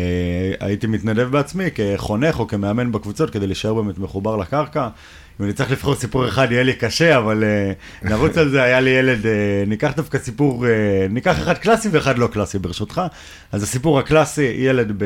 הייתי 0.60 0.86
מתנדב 0.86 1.28
בעצמי 1.28 1.64
כחונך 1.74 2.40
או 2.40 2.46
כמאמן 2.46 2.92
בקבוצות 2.92 3.30
כדי 3.30 3.46
להישאר 3.46 3.74
באמת 3.74 3.98
מחובר 3.98 4.36
לקרקע. 4.36 4.88
אם 5.40 5.44
אני 5.44 5.52
צריך 5.52 5.70
לבחור 5.70 5.94
סיפור 5.94 6.28
אחד 6.28 6.52
יהיה 6.52 6.62
לי 6.62 6.74
קשה, 6.74 7.18
אבל 7.18 7.44
uh, 7.44 8.08
נרוץ 8.08 8.38
על 8.38 8.48
זה, 8.48 8.62
היה 8.62 8.80
לי 8.80 8.90
ילד, 8.90 9.22
uh, 9.22 9.26
ניקח 9.66 9.92
דווקא 9.96 10.18
סיפור, 10.18 10.64
uh, 10.64 10.68
ניקח 11.12 11.38
אחד 11.38 11.58
קלאסי 11.58 11.88
ואחד 11.92 12.18
לא 12.18 12.26
קלאסי 12.26 12.58
ברשותך. 12.58 13.02
אז 13.52 13.62
הסיפור 13.62 13.98
הקלאסי, 13.98 14.54
ילד 14.58 15.02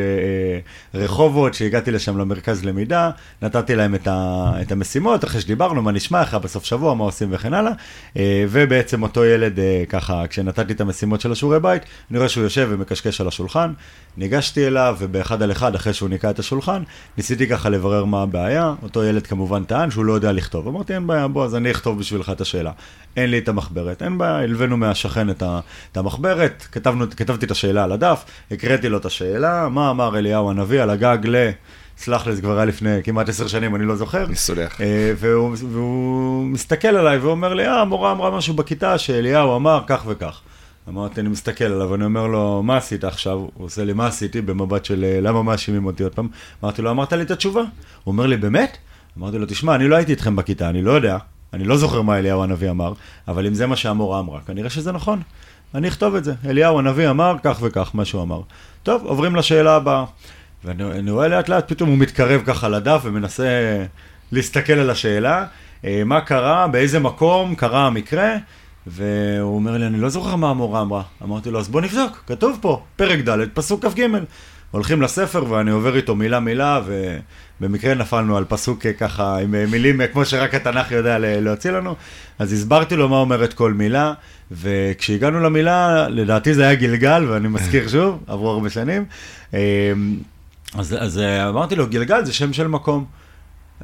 ברחובות, 0.94 1.54
שהגעתי 1.54 1.90
לשם 1.90 2.18
למרכז 2.18 2.64
למידה, 2.64 3.10
נתתי 3.42 3.74
להם 3.74 3.94
את, 3.94 4.08
ה, 4.08 4.52
את 4.62 4.72
המשימות, 4.72 5.24
אחרי 5.24 5.40
שדיברנו, 5.40 5.82
מה 5.82 5.92
נשמע, 5.92 6.22
היה 6.30 6.38
בסוף 6.38 6.64
שבוע, 6.64 6.94
מה 6.94 7.04
עושים 7.04 7.28
וכן 7.30 7.54
הלאה. 7.54 7.72
Uh, 8.14 8.18
ובעצם 8.50 9.02
אותו 9.02 9.24
ילד, 9.24 9.58
uh, 9.58 9.60
ככה, 9.88 10.26
כשנתתי 10.26 10.72
את 10.72 10.80
המשימות 10.80 11.20
של 11.20 11.32
השיעורי 11.32 11.60
בית, 11.60 11.82
אני 12.10 12.18
רואה 12.18 12.28
שהוא 12.28 12.44
יושב 12.44 12.68
ומקשקש 12.70 13.20
על 13.20 13.28
השולחן. 13.28 13.72
ניגשתי 14.16 14.66
אליו, 14.66 14.96
ובאחד 14.98 15.42
על 15.42 15.52
אחד, 15.52 15.74
אחרי 15.74 15.94
שהוא 15.94 16.08
ניקה 16.08 16.30
את 16.30 16.38
השולחן, 16.38 16.82
ניסיתי 17.16 17.48
ככה 17.48 17.68
לברר 17.68 18.04
מה 18.04 18.22
הבעיה. 18.22 18.74
אותו 18.82 19.04
ילד 19.04 19.26
כמובן 19.26 19.64
טען 19.64 19.90
שהוא 19.90 20.04
לא 20.04 20.12
יודע 20.12 20.32
לכתוב. 20.32 20.68
אמרתי, 20.68 20.94
אין 20.94 21.06
בעיה, 21.06 21.28
בוא, 21.28 21.44
אז 21.44 21.54
אני 21.54 21.70
אכתוב 21.70 21.98
בשבילך 21.98 22.30
את 22.30 22.40
השאלה. 22.40 22.70
אין 23.16 23.30
לי 23.30 23.38
את 23.38 23.48
המחברת, 23.48 24.02
אין 24.02 24.18
בעיה, 24.18 24.38
הלווינו 24.38 24.76
מהשכן 24.76 25.30
את, 25.30 25.42
ה, 25.42 25.60
את 25.92 25.96
המחברת, 25.96 26.66
כתבנו, 26.72 27.04
כתבתי 27.16 27.46
את 27.46 27.50
השאלה 27.50 27.84
על 27.84 27.92
הדף, 27.92 28.24
הקראתי 28.50 28.88
לו 28.88 28.98
את 28.98 29.04
השאלה, 29.04 29.68
מה 29.68 29.90
אמר 29.90 30.18
אליהו 30.18 30.50
הנביא 30.50 30.82
על 30.82 30.90
הגג 30.90 31.18
ל... 31.24 31.50
סלח 31.98 32.26
לי, 32.26 32.36
זה 32.36 32.42
כבר 32.42 32.56
היה 32.56 32.64
לפני 32.64 33.02
כמעט 33.04 33.28
עשר 33.28 33.46
שנים, 33.46 33.76
אני 33.76 33.84
לא 33.84 33.96
זוכר. 33.96 34.24
אני 34.24 34.34
סולח. 34.34 34.80
אה, 34.80 35.12
והוא, 35.16 35.56
והוא 35.70 36.44
מסתכל 36.46 36.88
עליי 36.88 37.18
ואומר 37.18 37.54
לי, 37.54 37.66
אה, 37.68 37.80
המורה 37.80 38.12
אמרה 38.12 38.30
משהו 38.30 38.54
בכיתה 38.54 38.98
שאליהו 38.98 39.56
אמר 39.56 39.80
כך 39.86 40.02
וכך. 40.06 40.40
אמרתי, 40.88 41.20
אני 41.20 41.28
מסתכל 41.28 41.64
עליו, 41.64 41.94
אני 41.94 42.04
אומר 42.04 42.26
לו, 42.26 42.62
מה 42.62 42.76
עשית 42.76 43.04
עכשיו? 43.04 43.32
הוא 43.32 43.50
עושה 43.56 43.84
לי, 43.84 43.92
מה 43.92 44.06
עשיתי? 44.06 44.40
במבט 44.40 44.84
של, 44.84 45.04
"אה, 45.04 45.20
למה 45.20 45.42
מאשימים 45.42 45.86
אותי 45.86 46.02
עוד 46.02 46.14
פעם? 46.14 46.28
אמרתי 46.64 46.82
לו, 46.82 46.90
אמרת 46.90 47.12
לי 47.12 47.22
את 47.22 47.30
התשובה? 47.30 47.60
הוא 47.60 48.12
אומר 48.12 48.26
לי, 48.26 48.36
באמת? 48.36 48.76
אמרתי 49.18 49.38
לו, 49.38 49.46
תשמע, 49.46 49.74
אני 49.74 49.88
לא 49.88 49.96
הייתי 49.96 50.12
איתכם 50.12 50.36
בכיתה, 50.36 50.68
אני 50.68 50.82
לא 50.82 50.90
יודע, 50.90 51.18
אני 51.52 51.64
לא 51.64 51.76
זוכר 51.76 52.02
מה 52.02 52.18
אליהו 52.18 52.42
הנביא 52.42 52.70
אמר, 52.70 52.92
אבל 53.28 53.46
אם 53.46 53.54
זה 53.54 53.66
מה 53.66 53.76
שהמורה 53.76 54.20
אמרה, 54.20 54.40
כנראה 54.46 54.70
שזה 54.70 54.92
נכון. 54.92 55.22
אני 55.74 55.88
אכתוב 55.88 56.14
את 56.14 56.24
זה. 56.24 56.34
אליהו 56.46 56.78
הנביא 56.78 57.10
אמר 57.10 57.36
כך 57.42 57.58
וכך, 57.62 57.90
מה 57.94 58.04
שהוא 58.04 58.22
אמר. 58.22 58.40
טוב, 58.82 59.04
עוברים 59.04 59.36
לשאלה 59.36 59.76
הבאה. 59.76 60.04
ואני 60.64 60.84
אני 60.84 61.10
רואה 61.10 61.28
לאט 61.28 61.48
לאט, 61.48 61.72
פתאום 61.72 61.88
הוא 61.88 61.98
מתקרב 61.98 62.42
ככה 62.46 62.68
לדף 62.68 63.00
ומנסה 63.04 63.46
להסתכל 64.32 64.72
על 64.72 64.90
השאלה, 64.90 65.44
אה, 65.84 66.02
מה 66.04 66.20
קרה, 66.20 66.68
באיזה 66.68 66.98
מקום 66.98 67.54
קרה 67.54 67.86
המקרה, 67.86 68.36
והוא 68.86 69.54
אומר 69.54 69.76
לי, 69.76 69.86
אני 69.86 70.00
לא 70.00 70.08
זוכר 70.08 70.36
מה 70.36 70.50
המורה 70.50 70.80
אמרה. 70.80 71.02
אמרתי 71.22 71.50
לו, 71.50 71.60
אז 71.60 71.68
בוא 71.68 71.80
נבדוק, 71.80 72.22
כתוב 72.26 72.58
פה, 72.60 72.82
פרק 72.96 73.18
ד', 73.28 73.48
פסוק 73.54 73.84
כ"ג. 73.84 74.08
הולכים 74.70 75.02
לספר 75.02 75.50
ואני 75.50 75.70
עובר 75.70 75.96
איתו 75.96 76.14
מילה 76.14 76.40
מילה, 76.40 76.80
ובמקרה 77.60 77.94
נפלנו 77.94 78.36
על 78.36 78.44
פסוק 78.48 78.86
אה, 78.86 78.92
ככה 78.92 79.38
עם 79.38 79.54
אה, 79.54 79.66
מילים 79.66 80.00
אה, 80.00 80.06
כמו 80.06 80.24
שרק 80.24 80.54
התנ"ך 80.54 80.90
יודע 80.90 81.18
להוציא 81.18 81.70
לנו. 81.70 81.94
אז 82.38 82.52
הסברתי 82.52 82.96
לו 82.96 83.08
מה 83.08 83.16
אומרת 83.16 83.54
כל 83.54 83.72
מילה, 83.72 84.12
וכשהגענו 84.50 85.40
למילה, 85.40 86.08
לדעתי 86.08 86.54
זה 86.54 86.62
היה 86.62 86.74
גלגל, 86.74 87.24
ואני 87.28 87.48
מזכיר 87.48 87.88
שוב, 87.92 88.22
עברו 88.26 88.50
הרבה 88.50 88.70
שנים. 88.70 89.04
אז, 90.74 90.96
אז 90.98 91.20
אמרתי 91.48 91.76
לו, 91.76 91.86
גלגל 91.86 92.24
זה 92.24 92.32
שם 92.32 92.52
של 92.52 92.66
מקום. 92.66 93.04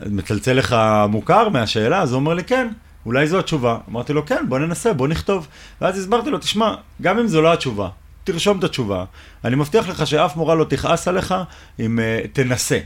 מצלצל 0.06 0.52
לך 0.52 0.76
מוכר 1.08 1.48
מהשאלה? 1.48 2.02
אז 2.02 2.12
הוא 2.12 2.20
אומר 2.20 2.34
לי, 2.34 2.44
כן. 2.44 2.68
אולי 3.06 3.26
זו 3.26 3.38
התשובה. 3.38 3.78
אמרתי 3.90 4.12
לו, 4.12 4.26
כן, 4.26 4.44
בוא 4.48 4.58
ננסה, 4.58 4.92
בוא 4.92 5.08
נכתוב. 5.08 5.48
ואז 5.80 5.98
הסברתי 5.98 6.30
לו, 6.30 6.38
תשמע, 6.38 6.74
גם 7.02 7.18
אם 7.18 7.26
זו 7.26 7.42
לא 7.42 7.52
התשובה, 7.52 7.88
תרשום 8.24 8.58
את 8.58 8.64
התשובה. 8.64 9.04
אני 9.44 9.56
מבטיח 9.56 9.88
לך 9.88 10.06
שאף 10.06 10.36
מורה 10.36 10.54
לא 10.54 10.64
תכעס 10.64 11.08
עליך 11.08 11.34
אם 11.80 11.98
uh, 11.98 12.28
תנסה. 12.32 12.78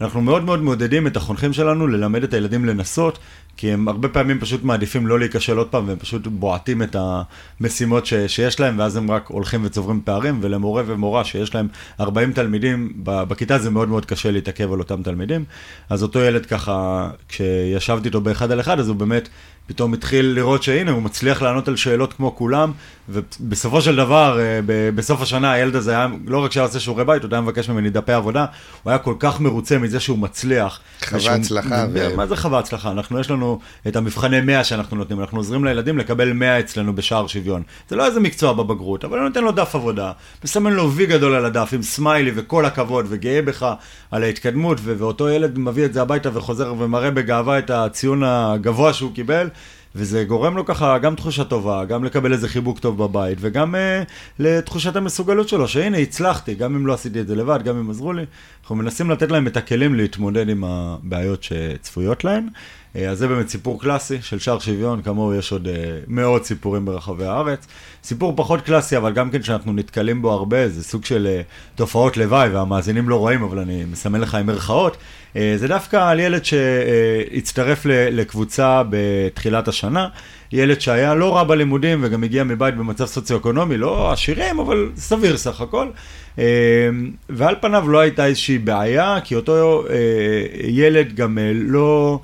אנחנו 0.00 0.20
מאוד 0.20 0.44
מאוד 0.44 0.62
מעודדים 0.62 1.06
את 1.06 1.16
החונכים 1.16 1.52
שלנו 1.52 1.86
ללמד 1.86 2.22
את 2.22 2.34
הילדים 2.34 2.64
לנסות, 2.64 3.18
כי 3.56 3.72
הם 3.72 3.88
הרבה 3.88 4.08
פעמים 4.08 4.40
פשוט 4.40 4.62
מעדיפים 4.62 5.06
לא 5.06 5.18
להיכשל 5.18 5.58
עוד 5.58 5.68
פעם, 5.68 5.88
והם 5.88 5.98
פשוט 5.98 6.26
בועטים 6.26 6.82
את 6.82 6.96
המשימות 7.60 8.06
ש- 8.06 8.14
שיש 8.14 8.60
להם, 8.60 8.78
ואז 8.78 8.96
הם 8.96 9.10
רק 9.10 9.28
הולכים 9.28 9.64
וצוברים 9.64 10.00
פערים, 10.04 10.38
ולמורה 10.42 10.82
ומורה 10.86 11.24
שיש 11.24 11.54
להם 11.54 11.68
40 12.00 12.32
תלמידים, 12.32 12.92
בכיתה 13.04 13.58
זה 13.58 13.70
מאוד 13.70 13.88
מאוד 13.88 14.06
קשה 14.06 14.30
להתעכב 14.30 14.72
על 14.72 14.78
אותם 14.78 15.02
תלמידים. 15.02 15.44
אז 15.90 16.02
אותו 16.02 16.20
ילד 16.20 16.46
ככה, 16.46 17.10
כשישבתי 17.28 18.08
איתו 18.08 18.20
באחד 18.20 18.50
על 18.50 18.60
אחד, 18.60 18.80
אז 18.80 18.88
הוא 18.88 18.96
באמת 18.96 19.28
פתאום 19.66 19.94
התחיל 19.94 20.26
לראות 20.26 20.62
שהנה, 20.62 20.90
הוא 20.90 21.02
מצליח 21.02 21.42
לענות 21.42 21.68
על 21.68 21.76
שאלות 21.76 22.12
כמו 22.12 22.36
כולם, 22.36 22.72
ובסופו 23.08 23.80
של 23.82 23.96
דבר, 23.96 24.38
אה, 24.40 24.60
ב- 24.66 24.90
בסוף 24.94 25.22
השנה 25.22 25.52
הילד 25.52 25.76
הזה 25.76 25.90
היה, 25.90 26.06
לא 26.26 26.44
רק 26.44 26.52
שהיה 26.52 26.66
עושה 26.66 26.80
שיעורי 26.80 27.04
בית, 27.04 27.22
הוא 27.22 27.30
היה 27.32 27.40
מבקש 27.40 27.68
ממני 27.68 27.90
דפי 27.90 28.12
עבודה, 28.12 28.46
הוא 28.82 28.90
היה 28.90 28.98
כל 28.98 29.14
כך 29.18 29.40
מרוצה 29.40 29.78
מזה 29.78 30.00
שהוא 30.00 30.18
מצליח. 30.18 30.80
חווה 31.04 31.18
ושהוא- 31.18 31.32
הצלחה 31.34 31.86
ו- 31.92 32.16
מה 32.16 32.26
זה 32.26 32.36
חווה 32.36 32.58
הצלחה? 32.58 32.90
אנחנו, 32.90 33.20
יש 33.20 33.30
לנו 33.30 33.58
את 33.88 33.96
המבחני 33.96 34.40
100 34.40 34.64
שאנחנו 34.64 34.96
נותנים, 34.96 35.20
אנחנו 35.20 35.38
עוזרים 35.38 35.64
לילדים 35.64 35.98
לקבל 35.98 36.32
100 36.32 36.60
אצלנו 36.60 36.94
בשער 36.94 37.26
שוויון. 37.26 37.62
זה 37.88 37.96
לא 37.96 38.06
איזה 38.06 38.20
מקצוע 38.20 38.52
בבגרות, 38.52 39.04
אבל 39.04 39.18
אני 39.18 39.28
נותן 39.28 39.44
לו 39.44 39.52
דף 39.52 39.74
עבודה, 39.74 40.12
מסמן 40.44 40.72
לו 40.72 40.92
וי 40.92 41.06
גדול 41.06 41.34
על 41.34 41.44
הדף 41.44 41.70
עם 41.72 41.82
סמיילי 41.82 42.32
וכל 42.34 42.64
הכבוד, 42.64 43.06
וגאה 43.08 43.42
בך 43.42 43.66
על 44.10 44.22
ההתקדמות, 44.22 44.78
ו- 44.82 44.94
ואותו 44.98 45.28
ילד 45.28 45.58
מביא 45.58 45.84
את 45.84 45.92
זה 45.92 46.02
הביתה 46.02 46.28
וחוזר 46.38 46.74
ומראה 46.78 47.10
בגאווה 47.10 47.58
את 47.58 47.70
הציון 47.70 48.22
הגבוה 48.24 48.92
שהוא 48.92 49.14
קיבל. 49.14 49.48
וזה 49.94 50.24
גורם 50.24 50.56
לו 50.56 50.64
ככה 50.64 50.98
גם 50.98 51.14
תחושה 51.14 51.44
טובה, 51.44 51.84
גם 51.84 52.04
לקבל 52.04 52.32
איזה 52.32 52.48
חיבוק 52.48 52.78
טוב 52.78 52.98
בבית, 52.98 53.38
וגם 53.40 53.74
אה, 53.74 54.02
לתחושת 54.38 54.96
המסוגלות 54.96 55.48
שלו, 55.48 55.68
שהנה, 55.68 55.98
הצלחתי, 55.98 56.54
גם 56.54 56.74
אם 56.74 56.86
לא 56.86 56.94
עשיתי 56.94 57.20
את 57.20 57.26
זה 57.26 57.36
לבד, 57.36 57.62
גם 57.64 57.78
אם 57.78 57.90
עזרו 57.90 58.12
לי. 58.12 58.24
אנחנו 58.60 58.74
מנסים 58.74 59.10
לתת 59.10 59.30
להם 59.30 59.46
את 59.46 59.56
הכלים 59.56 59.94
להתמודד 59.94 60.48
עם 60.48 60.64
הבעיות 60.64 61.42
שצפויות 61.42 62.24
להם. 62.24 62.48
אה, 62.96 63.10
אז 63.10 63.18
זה 63.18 63.28
באמת 63.28 63.48
סיפור 63.48 63.80
קלאסי 63.80 64.18
של 64.22 64.38
שער 64.38 64.58
שוויון, 64.58 65.02
כמוהו 65.02 65.34
יש 65.34 65.52
עוד 65.52 65.68
אה, 65.68 65.74
מאות 66.06 66.46
סיפורים 66.46 66.84
ברחבי 66.84 67.24
הארץ. 67.24 67.66
סיפור 68.04 68.32
פחות 68.36 68.60
קלאסי, 68.60 68.96
אבל 68.96 69.12
גם 69.12 69.30
כן 69.30 69.42
שאנחנו 69.42 69.72
נתקלים 69.72 70.22
בו 70.22 70.32
הרבה, 70.32 70.68
זה 70.68 70.84
סוג 70.84 71.04
של 71.04 71.26
אה, 71.30 71.40
תופעות 71.74 72.16
לוואי, 72.16 72.48
והמאזינים 72.48 73.08
לא 73.08 73.16
רואים, 73.16 73.42
אבל 73.42 73.58
אני 73.58 73.84
מסמן 73.84 74.20
לך 74.20 74.34
עם 74.34 74.46
מירכאות. 74.46 74.96
זה 75.56 75.68
דווקא 75.68 76.10
על 76.10 76.20
ילד 76.20 76.44
שהצטרף 76.44 77.80
לקבוצה 77.86 78.82
בתחילת 78.90 79.68
השנה, 79.68 80.08
ילד 80.52 80.80
שהיה 80.80 81.14
לא 81.14 81.36
רע 81.36 81.44
בלימודים 81.44 82.00
וגם 82.02 82.24
הגיע 82.24 82.44
מבית 82.44 82.76
במצב 82.76 83.06
סוציו-אקונומי, 83.06 83.76
לא 83.76 84.12
עשירים, 84.12 84.58
אבל 84.58 84.90
סביר 84.96 85.36
סך 85.36 85.60
הכל. 85.60 85.88
ועל 87.28 87.54
פניו 87.60 87.88
לא 87.88 87.98
הייתה 87.98 88.26
איזושהי 88.26 88.58
בעיה, 88.58 89.18
כי 89.24 89.34
אותו 89.34 89.84
ילד 90.64 91.14
גם 91.14 91.38
לא... 91.54 92.20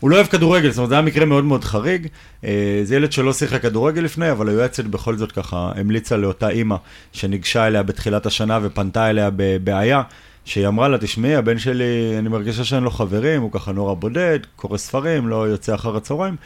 הוא 0.00 0.10
לא 0.10 0.16
אוהב 0.16 0.26
כדורגל, 0.26 0.70
זאת 0.70 0.78
אומרת, 0.78 0.88
זה 0.88 0.94
היה 0.94 1.02
מקרה 1.02 1.24
מאוד 1.24 1.44
מאוד 1.44 1.64
חריג. 1.64 2.06
אה, 2.44 2.80
זה 2.84 2.96
ילד 2.96 3.12
שלא 3.12 3.32
שיחק 3.32 3.62
כדורגל 3.62 4.02
לפני, 4.02 4.30
אבל 4.30 4.48
היועצת 4.48 4.84
בכל 4.84 5.16
זאת 5.16 5.32
ככה 5.32 5.72
המליצה 5.76 6.16
לאותה 6.16 6.48
אימא 6.48 6.76
שניגשה 7.12 7.66
אליה 7.66 7.82
בתחילת 7.82 8.26
השנה 8.26 8.58
ופנתה 8.62 9.10
אליה 9.10 9.30
בבעיה, 9.36 10.02
שהיא 10.44 10.68
אמרה 10.68 10.88
לה, 10.88 10.98
תשמעי, 10.98 11.34
הבן 11.34 11.58
שלי, 11.58 12.18
אני 12.18 12.28
מרגישה 12.28 12.64
שאין 12.64 12.82
לו 12.82 12.90
חברים, 12.90 13.42
הוא 13.42 13.52
ככה 13.52 13.72
נורא 13.72 13.94
בודד, 13.94 14.38
קורא 14.56 14.78
ספרים, 14.78 15.28
לא 15.28 15.48
יוצא 15.48 15.74
אחר 15.74 15.96
הצהריים. 15.96 16.36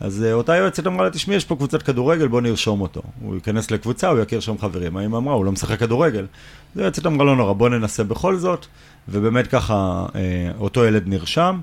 אז 0.00 0.24
uh, 0.28 0.32
אותה 0.32 0.56
יועצת 0.56 0.86
אמרה 0.86 1.04
לה, 1.04 1.10
תשמעי, 1.10 1.36
יש 1.36 1.44
פה 1.44 1.56
קבוצת 1.56 1.82
כדורגל, 1.82 2.28
בוא 2.28 2.40
נרשום 2.40 2.80
אותו. 2.80 3.02
הוא 3.20 3.34
ייכנס 3.34 3.70
לקבוצה, 3.70 4.08
הוא 4.08 4.18
יכיר 4.18 4.40
שם 4.40 4.58
חברים. 4.58 4.96
האמא 4.96 5.16
אמרה, 5.16 5.34
הוא 5.34 5.44
לא 5.44 5.52
משחק 5.52 5.78
כדורגל. 5.78 6.26
אז 6.74 6.80
היועצת 6.80 7.06
אמרה, 7.06 7.26
לא 7.26 7.36
נורא, 7.36 7.52
בוא 7.52 7.68
ננסה 7.68 8.04
בכל 8.04 8.36
זאת. 8.36 8.66
ובאמת 9.08 9.46
ככה, 9.46 10.06
uh, 10.08 10.16
אותו 10.60 10.84
ילד 10.84 11.02
נרשם. 11.06 11.60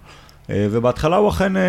אה, 0.49 0.67
ובהתחלה 0.71 1.15
הוא 1.15 1.29
אכן 1.29 1.57
אה, 1.57 1.61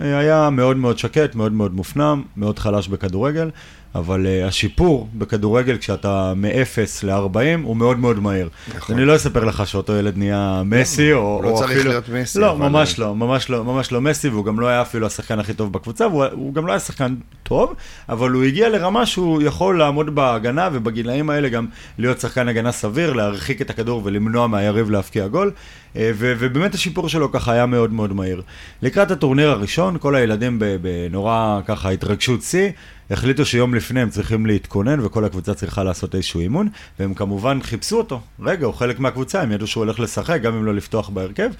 אה, 0.00 0.18
היה 0.18 0.50
מאוד 0.50 0.76
מאוד 0.76 0.98
שקט, 0.98 1.34
מאוד 1.34 1.52
מאוד 1.52 1.74
מופנם, 1.74 2.22
מאוד 2.36 2.58
חלש 2.58 2.88
בכדורגל, 2.88 3.50
אבל 3.98 4.26
uh, 4.26 4.46
השיפור 4.46 5.08
בכדורגל 5.14 5.78
כשאתה 5.78 6.32
מ-0 6.36 7.06
ל-40 7.06 7.38
הוא 7.62 7.76
מאוד 7.76 7.98
מאוד 7.98 8.20
מהיר. 8.20 8.48
נכון. 8.76 8.96
אני 8.96 9.04
לא 9.04 9.16
אספר 9.16 9.44
לך 9.44 9.66
שאותו 9.66 9.96
ילד 9.96 10.18
נהיה 10.18 10.62
מסי, 10.64 11.10
לא, 11.10 11.16
או, 11.16 11.40
לא 11.42 11.48
או 11.48 11.58
צריך 11.58 11.86
להיות 11.86 12.08
מסי. 12.08 12.38
לא, 12.38 12.50
אבל... 12.50 12.68
ממש 12.68 12.98
לא, 12.98 13.14
ממש 13.14 13.50
לא, 13.50 13.64
ממש 13.64 13.92
לא 13.92 14.00
מסי, 14.00 14.28
והוא 14.28 14.44
גם 14.44 14.60
לא 14.60 14.66
היה 14.66 14.82
אפילו 14.82 15.06
השחקן 15.06 15.38
הכי 15.38 15.54
טוב 15.54 15.72
בקבוצה, 15.72 16.08
והוא 16.08 16.54
גם 16.54 16.66
לא 16.66 16.72
היה 16.72 16.80
שחקן 16.80 17.14
טוב, 17.42 17.74
אבל 18.08 18.30
הוא 18.30 18.44
הגיע 18.44 18.68
לרמה 18.68 19.06
שהוא 19.06 19.42
יכול 19.42 19.78
לעמוד 19.78 20.14
בהגנה, 20.14 20.68
ובגילאים 20.72 21.30
האלה 21.30 21.48
גם 21.48 21.66
להיות 21.98 22.20
שחקן 22.20 22.48
הגנה 22.48 22.72
סביר, 22.72 23.12
להרחיק 23.12 23.62
את 23.62 23.70
הכדור 23.70 24.02
ולמנוע 24.04 24.46
מהיריב 24.46 24.90
להבקיע 24.90 25.26
גול. 25.26 25.52
אה, 25.96 26.10
ו- 26.14 26.34
ובאמת 26.38 26.74
השיפור 26.74 27.08
שלו 27.08 27.32
ככה 27.32 27.52
היה 27.52 27.66
מאוד 27.66 27.92
מאוד 27.92 28.12
מהיר. 28.12 28.42
לקראת 28.82 29.10
הטורניר 29.10 29.50
הראשון, 29.50 29.96
כל 30.00 30.14
הילדים 30.14 30.58
בנורא 30.82 31.60
ככה 31.66 31.90
התרגשות 31.90 32.42
שיא, 32.42 32.70
החליטו 33.10 33.44
שיום 33.44 33.74
לפני 33.74 34.00
הם 34.00 34.10
צריכים 34.10 34.46
להתכונן 34.46 35.00
וכל 35.00 35.24
הקבוצה 35.24 35.54
צריכה 35.54 35.84
לעשות 35.84 36.14
איזשהו 36.14 36.40
אימון, 36.40 36.68
והם 36.98 37.14
כמובן 37.14 37.58
חיפשו 37.62 37.98
אותו. 37.98 38.20
רגע, 38.40 38.66
הוא 38.66 38.74
חלק 38.74 38.98
מהקבוצה, 38.98 39.42
הם 39.42 39.52
ידעו 39.52 39.66
שהוא 39.66 39.84
הולך 39.84 40.00
לשחק, 40.00 40.40
גם 40.42 40.54
אם 40.54 40.64
לא 40.64 40.74
לפתוח 40.74 41.08
בהרכב. 41.08 41.50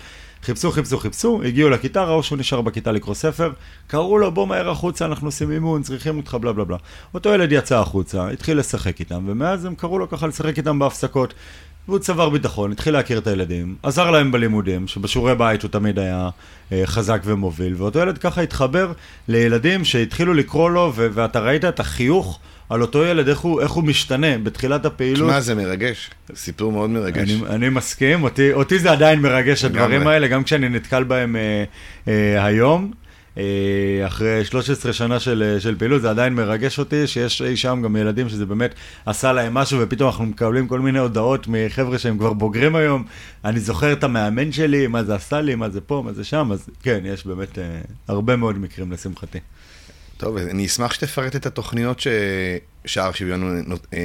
חיפשו, 0.43 0.73
חיפשו, 0.73 0.99
חיפשו, 0.99 1.43
הגיעו 1.43 1.71
לכיתה, 1.71 2.05
ראו 2.05 2.23
שהוא 2.23 2.39
נשאר 2.39 2.61
בכיתה 2.61 2.93
לקרוא 2.93 3.15
ספר, 3.15 3.53
קראו 3.87 4.19
לו 4.19 4.33
בוא 4.33 4.47
מהר 4.47 4.71
החוצה, 4.71 5.05
אנחנו 5.05 5.29
עושים 5.29 5.51
אימון, 5.51 5.83
צריכים 5.83 6.17
אותך, 6.17 6.35
בלה 6.35 6.53
בלה 6.53 6.65
בלה. 6.65 6.77
אותו 7.15 7.31
ילד 7.31 7.53
יצא 7.53 7.79
החוצה, 7.79 8.29
התחיל 8.29 8.59
לשחק 8.59 9.01
איתם, 9.01 9.25
ומאז 9.27 9.65
הם 9.65 9.75
קראו 9.75 9.99
לו 9.99 10.09
ככה 10.09 10.27
לשחק 10.27 10.59
איתם 10.59 10.79
בהפסקות. 10.79 11.35
והוא 11.89 11.99
צבר 11.99 12.29
ביטחון, 12.29 12.73
התחיל 12.73 12.93
להכיר 12.93 13.19
את 13.19 13.27
הילדים, 13.27 13.75
עזר 13.83 14.11
להם 14.11 14.33
בלימודים, 14.33 14.89
שבשיעורי 14.89 15.35
בית 15.35 15.63
הוא 15.63 15.71
תמיד 15.71 15.99
היה 15.99 16.29
אה, 16.73 16.83
חזק 16.85 17.23
ומוביל, 17.25 17.75
ואותו 17.77 17.99
ילד 17.99 18.19
ככה 18.19 18.41
התחבר 18.41 18.93
לילדים 19.29 19.85
שהתחילו 19.85 20.35
לקרוא 20.35 20.71
לו, 20.71 20.93
ו- 20.97 21.09
ואתה 21.13 21.41
ראית 21.41 21.65
את 21.65 21.81
החיוך 21.81 22.39
על 22.71 22.83
אותו 22.83 23.05
ילד, 23.05 23.29
איך 23.29 23.39
הוא, 23.39 23.61
איך 23.61 23.71
הוא 23.71 23.85
משתנה 23.85 24.39
בתחילת 24.39 24.85
הפעילות. 24.85 25.29
תשמע, 25.29 25.41
זה 25.41 25.55
מרגש, 25.55 26.11
סיפור 26.35 26.73
מאוד 26.73 26.91
מרגש. 26.91 27.31
אני, 27.31 27.41
אני 27.55 27.69
מסכים, 27.69 28.23
אותי, 28.23 28.53
אותי 28.53 28.79
זה 28.79 28.93
עדיין 28.93 29.21
מרגש, 29.21 29.65
הדברים 29.65 30.07
האלה, 30.07 30.29
גם 30.29 30.45
כשאני 30.45 30.69
נתקל 30.69 31.05
בהם 31.05 31.37
אה, 31.37 31.65
אה, 32.09 32.45
היום. 32.45 32.93
אה, 33.39 34.07
אחרי 34.07 34.45
13 34.45 34.93
שנה 34.93 35.21
של, 35.21 35.43
אה, 35.47 35.61
של 35.61 35.79
פעילות, 35.79 36.03
זה 36.03 36.11
עדיין 36.11 36.35
מרגש 36.35 36.79
אותי 36.79 37.07
שיש 37.07 37.43
אי 37.43 37.57
שם 37.57 37.81
גם 37.85 37.97
ילדים 37.97 38.29
שזה 38.29 38.47
באמת 38.47 38.75
עשה 39.07 39.33
להם 39.33 39.55
משהו, 39.55 39.81
ופתאום 39.83 40.09
אנחנו 40.09 40.27
מקבלים 40.27 40.69
כל 40.69 40.81
מיני 40.81 40.99
הודעות 40.99 41.47
מחבר'ה 41.49 41.99
שהם 41.99 42.19
כבר 42.19 42.33
בוגרים 42.33 42.77
היום. 42.77 43.05
אני 43.45 43.61
זוכר 43.61 43.93
את 43.93 44.05
המאמן 44.05 44.53
שלי, 44.53 44.87
מה 44.87 45.05
זה 45.05 45.15
עשה 45.15 45.41
לי, 45.41 45.55
מה 45.55 45.71
זה 45.71 45.81
פה, 45.81 46.03
מה 46.05 46.13
זה 46.13 46.25
שם, 46.25 46.53
אז 46.53 46.69
כן, 46.83 47.01
יש 47.05 47.27
באמת 47.27 47.59
אה, 47.59 47.81
הרבה 48.09 48.37
מאוד 48.37 48.59
מקרים 48.59 48.93
לשמחתי. 48.93 49.39
טוב, 50.17 50.37
אני 50.37 50.67
אשמח 50.67 50.93
שתפרט 50.93 51.37
את 51.37 51.47
התוכניות 51.47 52.01
ששער 52.87 53.13
שוויון 53.13 53.65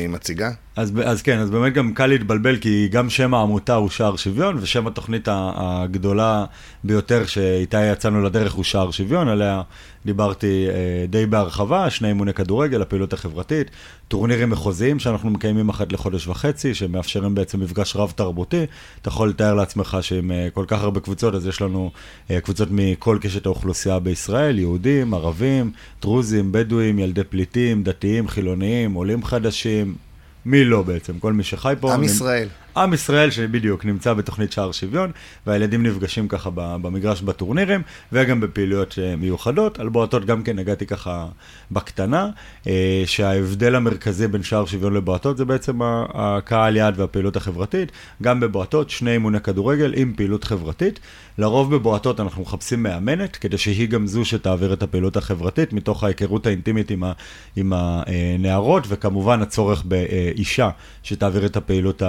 מציגה. 0.09 0.51
אז, 0.75 0.91
אז 1.05 1.21
כן, 1.21 1.39
אז 1.39 1.49
באמת 1.49 1.73
גם 1.73 1.93
קל 1.93 2.07
להתבלבל, 2.07 2.57
כי 2.57 2.87
גם 2.91 3.09
שם 3.09 3.33
העמותה 3.33 3.75
הוא 3.75 3.89
שער 3.89 4.15
שוויון, 4.15 4.57
ושם 4.61 4.87
התוכנית 4.87 5.27
הגדולה 5.31 6.45
ביותר 6.83 7.25
שאיתה 7.25 7.85
יצאנו 7.85 8.21
לדרך 8.21 8.53
הוא 8.53 8.63
שער 8.63 8.91
שוויון, 8.91 9.27
עליה 9.27 9.61
דיברתי 10.05 10.67
אה, 10.69 11.05
די 11.07 11.25
בהרחבה, 11.25 11.89
שני 11.89 12.07
אימוני 12.07 12.33
כדורגל, 12.33 12.81
הפעילות 12.81 13.13
החברתית, 13.13 13.71
טורנירים 14.07 14.49
מחוזיים 14.49 14.99
שאנחנו 14.99 15.29
מקיימים 15.29 15.69
אחת 15.69 15.93
לחודש 15.93 16.27
וחצי, 16.27 16.73
שמאפשרים 16.73 17.35
בעצם 17.35 17.59
מפגש 17.59 17.95
רב-תרבותי. 17.95 18.65
אתה 19.01 19.09
יכול 19.09 19.29
לתאר 19.29 19.53
לעצמך 19.53 19.97
שעם 20.01 20.31
אה, 20.31 20.47
כל 20.53 20.65
כך 20.67 20.81
הרבה 20.81 20.99
קבוצות, 20.99 21.35
אז 21.35 21.47
יש 21.47 21.61
לנו 21.61 21.91
אה, 22.31 22.41
קבוצות 22.41 22.67
מכל 22.71 23.17
קשת 23.21 23.45
האוכלוסייה 23.45 23.99
בישראל, 23.99 24.59
יהודים, 24.59 25.13
ערבים, 25.13 25.71
דרוזים, 26.01 26.51
בדואים, 26.51 26.99
ילדי 26.99 27.23
פליטים, 27.23 27.83
דתיים, 27.83 28.27
חילוניים, 28.71 28.93
עולים 28.93 29.23
חדשים. 29.23 29.95
מי 30.45 30.63
לא 30.65 30.81
בעצם? 30.81 31.19
כל 31.19 31.33
מי 31.33 31.43
שחי 31.43 31.73
פה. 31.79 31.93
עם 31.93 32.03
ישראל. 32.03 32.47
עם 32.77 32.93
ישראל 32.93 33.31
שבדיוק 33.31 33.85
נמצא 33.85 34.13
בתוכנית 34.13 34.51
שער 34.51 34.71
שוויון, 34.71 35.11
והילדים 35.47 35.83
נפגשים 35.83 36.27
ככה 36.27 36.49
במגרש 36.55 37.21
בטורנירים, 37.21 37.81
וגם 38.11 38.41
בפעילויות 38.41 38.99
אה, 39.01 39.15
מיוחדות. 39.15 39.79
על 39.79 39.89
בועטות 39.89 40.25
גם 40.25 40.43
כן 40.43 40.59
הגעתי 40.59 40.85
ככה 40.85 41.27
בקטנה, 41.71 42.29
אה, 42.67 43.03
שההבדל 43.05 43.75
המרכזי 43.75 44.27
בין 44.27 44.43
שער 44.43 44.65
שוויון 44.65 44.93
לבועטות 44.93 45.37
זה 45.37 45.45
בעצם 45.45 45.79
הקהל 46.13 46.75
יעד 46.75 46.99
והפעילות 46.99 47.35
החברתית. 47.35 47.91
גם 48.21 48.39
בבועטות, 48.39 48.89
שני 48.89 49.11
אימוני 49.11 49.39
כדורגל 49.39 49.93
עם 49.95 50.13
פעילות 50.15 50.43
חברתית. 50.43 50.99
לרוב 51.37 51.75
בבועטות 51.75 52.19
אנחנו 52.19 52.41
מחפשים 52.41 52.83
מאמנת, 52.83 53.35
כדי 53.35 53.57
שהיא 53.57 53.89
גם 53.89 54.07
זו 54.07 54.25
שתעביר 54.25 54.73
את 54.73 54.83
הפעילות 54.83 55.17
החברתית, 55.17 55.73
מתוך 55.73 56.03
ההיכרות 56.03 56.45
האינטימית 56.45 56.91
עם, 56.91 57.03
ה, 57.03 57.11
עם 57.55 57.73
הנערות, 57.75 58.83
וכמובן 58.87 59.41
הצורך 59.41 59.83
באישה 59.85 60.69
שתעביר 61.03 61.45
את 61.45 61.57
הפעילות 61.57 62.01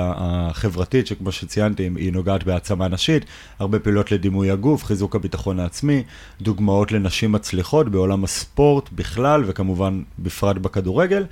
החברתית, 0.53 1.07
שכמו 1.07 1.33
שציינתי, 1.33 1.91
היא 1.97 2.13
נוגעת 2.13 2.45
בהעצמה 2.45 2.89
נשית, 2.89 3.25
הרבה 3.59 3.79
פעילות 3.79 4.13
לדימוי 4.13 4.51
הגוף, 4.51 4.85
חיזוק 4.85 5.17
הביטחון 5.17 5.61
העצמי, 5.61 6.03
דוגמאות 6.41 6.93
לנשים 6.93 7.33
מצליחות 7.33 7.89
בעולם 7.89 8.25
הספורט 8.25 8.89
בכלל, 8.93 9.45
וכמובן 9.47 10.03
בפרט 10.19 10.57
בכדורגל, 10.57 11.25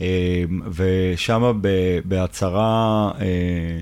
אה, 0.00 0.44
ושם 0.74 1.60
בהצהרה... 2.04 3.10
אה, 3.20 3.80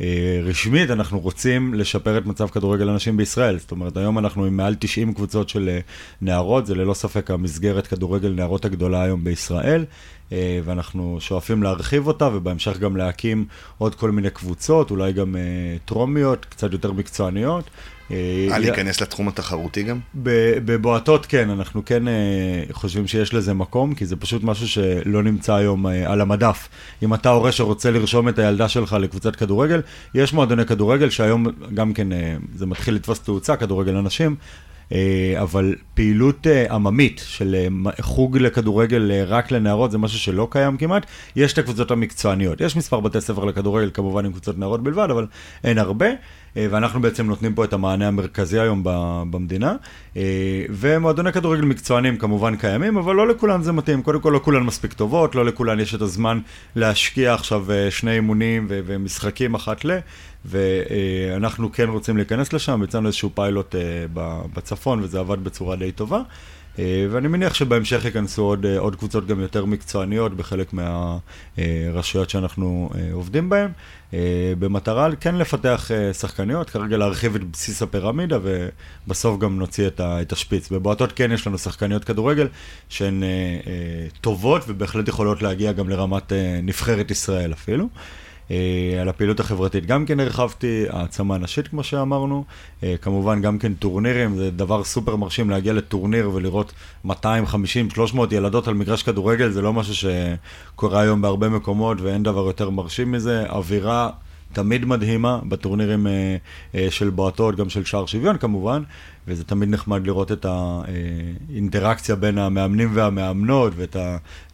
אה, 0.00 0.40
רשמית, 0.42 0.90
אנחנו 0.90 1.20
רוצים 1.20 1.74
לשפר 1.74 2.18
את 2.18 2.26
מצב 2.26 2.48
כדורגל 2.48 2.88
הנשים 2.88 3.16
בישראל. 3.16 3.58
זאת 3.58 3.70
אומרת, 3.70 3.96
היום 3.96 4.18
אנחנו 4.18 4.44
עם 4.44 4.56
מעל 4.56 4.74
90 4.74 5.14
קבוצות 5.14 5.48
של 5.48 5.78
נערות, 6.20 6.66
זה 6.66 6.74
ללא 6.74 6.94
ספק 6.94 7.30
המסגרת 7.30 7.86
כדורגל 7.86 8.28
נערות 8.28 8.64
הגדולה 8.64 9.02
היום 9.02 9.24
בישראל. 9.24 9.84
אה, 10.32 10.60
ואנחנו 10.64 11.16
שואפים 11.20 11.62
להרחיב 11.62 12.06
אותה, 12.06 12.28
ובהמשך 12.32 12.78
גם 12.78 12.96
להקים 12.96 13.44
עוד 13.78 13.94
כל 13.94 14.10
מיני 14.10 14.30
קבוצות, 14.30 14.90
אולי 14.90 15.12
גם 15.12 15.36
אה, 15.36 15.42
טרומיות, 15.84 16.44
קצת 16.44 16.72
יותר 16.72 16.92
מקצועניות. 16.92 17.70
אה, 18.10 18.58
להיכנס 18.58 19.00
לתחום 19.00 19.28
התחרותי 19.28 19.82
גם? 19.82 19.98
בבועטות 20.64 21.26
כן, 21.26 21.50
אנחנו 21.50 21.84
כן 21.84 22.02
חושבים 22.72 23.06
שיש 23.06 23.34
לזה 23.34 23.54
מקום, 23.54 23.94
כי 23.94 24.06
זה 24.06 24.16
פשוט 24.16 24.42
משהו 24.44 24.68
שלא 24.68 25.22
נמצא 25.22 25.54
היום 25.54 25.86
על 25.86 26.20
המדף. 26.20 26.68
אם 27.02 27.14
אתה 27.14 27.28
הורה 27.28 27.52
שרוצה 27.52 27.90
לרשום 27.90 28.28
את 28.28 28.38
הילדה 28.38 28.68
שלך 28.68 28.96
לקבוצת 29.00 29.36
כדורגל, 29.36 29.80
יש 30.14 30.32
מועדוני 30.32 30.66
כדורגל 30.66 31.10
שהיום 31.10 31.46
גם 31.74 31.94
כן 31.94 32.08
זה 32.54 32.66
מתחיל 32.66 32.94
לתפוס 32.94 33.20
תאוצה, 33.20 33.56
כדורגל 33.56 33.96
אנשים. 33.96 34.36
אבל 35.42 35.74
פעילות 35.94 36.46
עממית 36.70 37.22
של 37.26 37.66
חוג 38.00 38.38
לכדורגל 38.38 39.12
רק 39.26 39.50
לנערות 39.50 39.90
זה 39.90 39.98
משהו 39.98 40.18
שלא 40.18 40.48
קיים 40.50 40.76
כמעט. 40.76 41.06
יש 41.36 41.52
את 41.52 41.58
הקבוצות 41.58 41.90
המקצועניות, 41.90 42.60
יש 42.60 42.76
מספר 42.76 43.00
בתי 43.00 43.20
ספר 43.20 43.44
לכדורגל 43.44 43.90
כמובן 43.94 44.24
עם 44.24 44.32
קבוצות 44.32 44.58
נערות 44.58 44.82
בלבד, 44.82 45.08
אבל 45.10 45.26
אין 45.64 45.78
הרבה. 45.78 46.06
אה, 46.56 46.66
ואנחנו 46.70 47.00
בעצם 47.00 47.26
נותנים 47.26 47.54
פה 47.54 47.64
את 47.64 47.72
המענה 47.72 48.08
המרכזי 48.08 48.60
היום 48.60 48.80
במדינה. 49.30 49.76
אה, 50.16 50.22
ומועדוני 50.70 51.32
כדורגל 51.32 51.62
מקצוענים 51.64 52.16
כמובן 52.16 52.56
קיימים, 52.56 52.96
אבל 52.96 53.14
לא 53.14 53.28
לכולן 53.28 53.62
זה 53.62 53.72
מתאים. 53.72 54.02
קודם 54.02 54.20
כל, 54.20 54.30
לא 54.30 54.38
כולן 54.38 54.62
מספיק 54.62 54.92
טובות, 54.92 55.34
לא 55.34 55.44
לכולן 55.44 55.80
יש 55.80 55.94
את 55.94 56.00
הזמן 56.00 56.38
להשקיע 56.76 57.34
עכשיו 57.34 57.72
אה, 57.72 57.90
שני 57.90 58.12
אימונים 58.12 58.66
ומשחקים 58.68 59.54
אחת 59.54 59.84
ל... 59.84 59.98
ואנחנו 60.44 61.72
כן 61.72 61.88
רוצים 61.88 62.16
להיכנס 62.16 62.52
לשם, 62.52 62.82
יצאנו 62.84 63.06
איזשהו 63.06 63.30
פיילוט 63.34 63.74
בצפון 64.54 65.00
וזה 65.02 65.20
עבד 65.20 65.44
בצורה 65.44 65.76
די 65.76 65.92
טובה. 65.92 66.22
ואני 67.10 67.28
מניח 67.28 67.54
שבהמשך 67.54 68.04
ייכנסו 68.04 68.42
עוד, 68.42 68.66
עוד 68.66 68.96
קבוצות 68.96 69.26
גם 69.26 69.40
יותר 69.40 69.64
מקצועניות 69.64 70.36
בחלק 70.36 70.72
מהרשויות 70.72 72.30
שאנחנו 72.30 72.90
עובדים 73.12 73.48
בהן. 73.48 73.70
אה, 74.14 74.52
במטרה 74.58 75.08
כן 75.20 75.34
לפתח 75.34 75.90
אה, 75.90 76.12
שחקניות, 76.12 76.70
כרגע 76.70 76.96
להרחיב 76.96 77.34
את 77.34 77.44
בסיס 77.44 77.82
הפירמידה 77.82 78.38
ובסוף 78.42 79.40
גם 79.40 79.58
נוציא 79.58 79.86
את 80.00 80.32
השפיץ. 80.32 80.70
בבועטות 80.70 81.12
כן 81.12 81.32
יש 81.32 81.46
לנו 81.46 81.58
שחקניות 81.58 82.04
כדורגל 82.04 82.48
שהן 82.88 83.22
אה, 83.22 83.28
טובות 84.20 84.62
ובהחלט 84.68 85.08
יכולות 85.08 85.42
להגיע 85.42 85.72
גם 85.72 85.88
לרמת 85.88 86.32
נבחרת 86.62 87.10
ישראל 87.10 87.52
אפילו. 87.52 87.88
על 89.00 89.08
הפעילות 89.08 89.40
החברתית. 89.40 89.86
גם 89.86 90.06
כן 90.06 90.20
הרחבתי, 90.20 90.84
העצמה 90.90 91.38
נשית 91.38 91.68
כמו 91.68 91.84
שאמרנו, 91.84 92.44
כמובן 93.00 93.42
גם 93.42 93.58
כן 93.58 93.74
טורנירים, 93.74 94.36
זה 94.36 94.50
דבר 94.50 94.84
סופר 94.84 95.16
מרשים 95.16 95.50
להגיע 95.50 95.72
לטורניר 95.72 96.30
ולראות 96.34 96.72
250, 97.04 97.90
300 97.90 98.32
ילדות 98.32 98.68
על 98.68 98.74
מגרש 98.74 99.02
כדורגל, 99.02 99.50
זה 99.50 99.62
לא 99.62 99.72
משהו 99.72 99.94
שקורה 99.94 101.00
היום 101.00 101.22
בהרבה 101.22 101.48
מקומות 101.48 102.00
ואין 102.00 102.22
דבר 102.22 102.46
יותר 102.46 102.70
מרשים 102.70 103.12
מזה, 103.12 103.44
אווירה 103.50 104.10
תמיד 104.52 104.84
מדהימה 104.84 105.40
בטורנירים 105.48 106.06
אה, 106.06 106.36
אה, 106.74 106.86
של 106.90 107.10
בועטות, 107.10 107.56
גם 107.56 107.68
של 107.68 107.84
שער 107.84 108.06
שוויון 108.06 108.38
כמובן, 108.38 108.82
וזה 109.26 109.44
תמיד 109.44 109.68
נחמד 109.68 110.06
לראות 110.06 110.32
את 110.32 110.46
האינטראקציה 110.48 112.16
בין 112.16 112.38
המאמנים 112.38 112.90
והמאמנות 112.94 113.72
ואת 113.76 113.96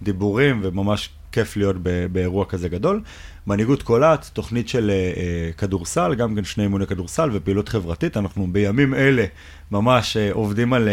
הדיבורים, 0.02 0.60
וממש 0.62 1.10
כיף 1.32 1.56
להיות 1.56 1.76
באירוע 2.12 2.44
כזה 2.44 2.68
גדול. 2.68 3.02
מנהיגות 3.48 3.82
קולעת, 3.82 4.30
תוכנית 4.32 4.68
של 4.68 4.90
uh, 4.90 5.58
כדורסל, 5.58 6.14
גם 6.14 6.34
כן 6.34 6.44
שני 6.44 6.64
אימוני 6.64 6.86
כדורסל 6.86 7.30
ופעילות 7.32 7.68
חברתית. 7.68 8.16
אנחנו 8.16 8.46
בימים 8.52 8.94
אלה 8.94 9.24
ממש 9.70 10.16
uh, 10.16 10.34
עובדים 10.34 10.72
על, 10.72 10.88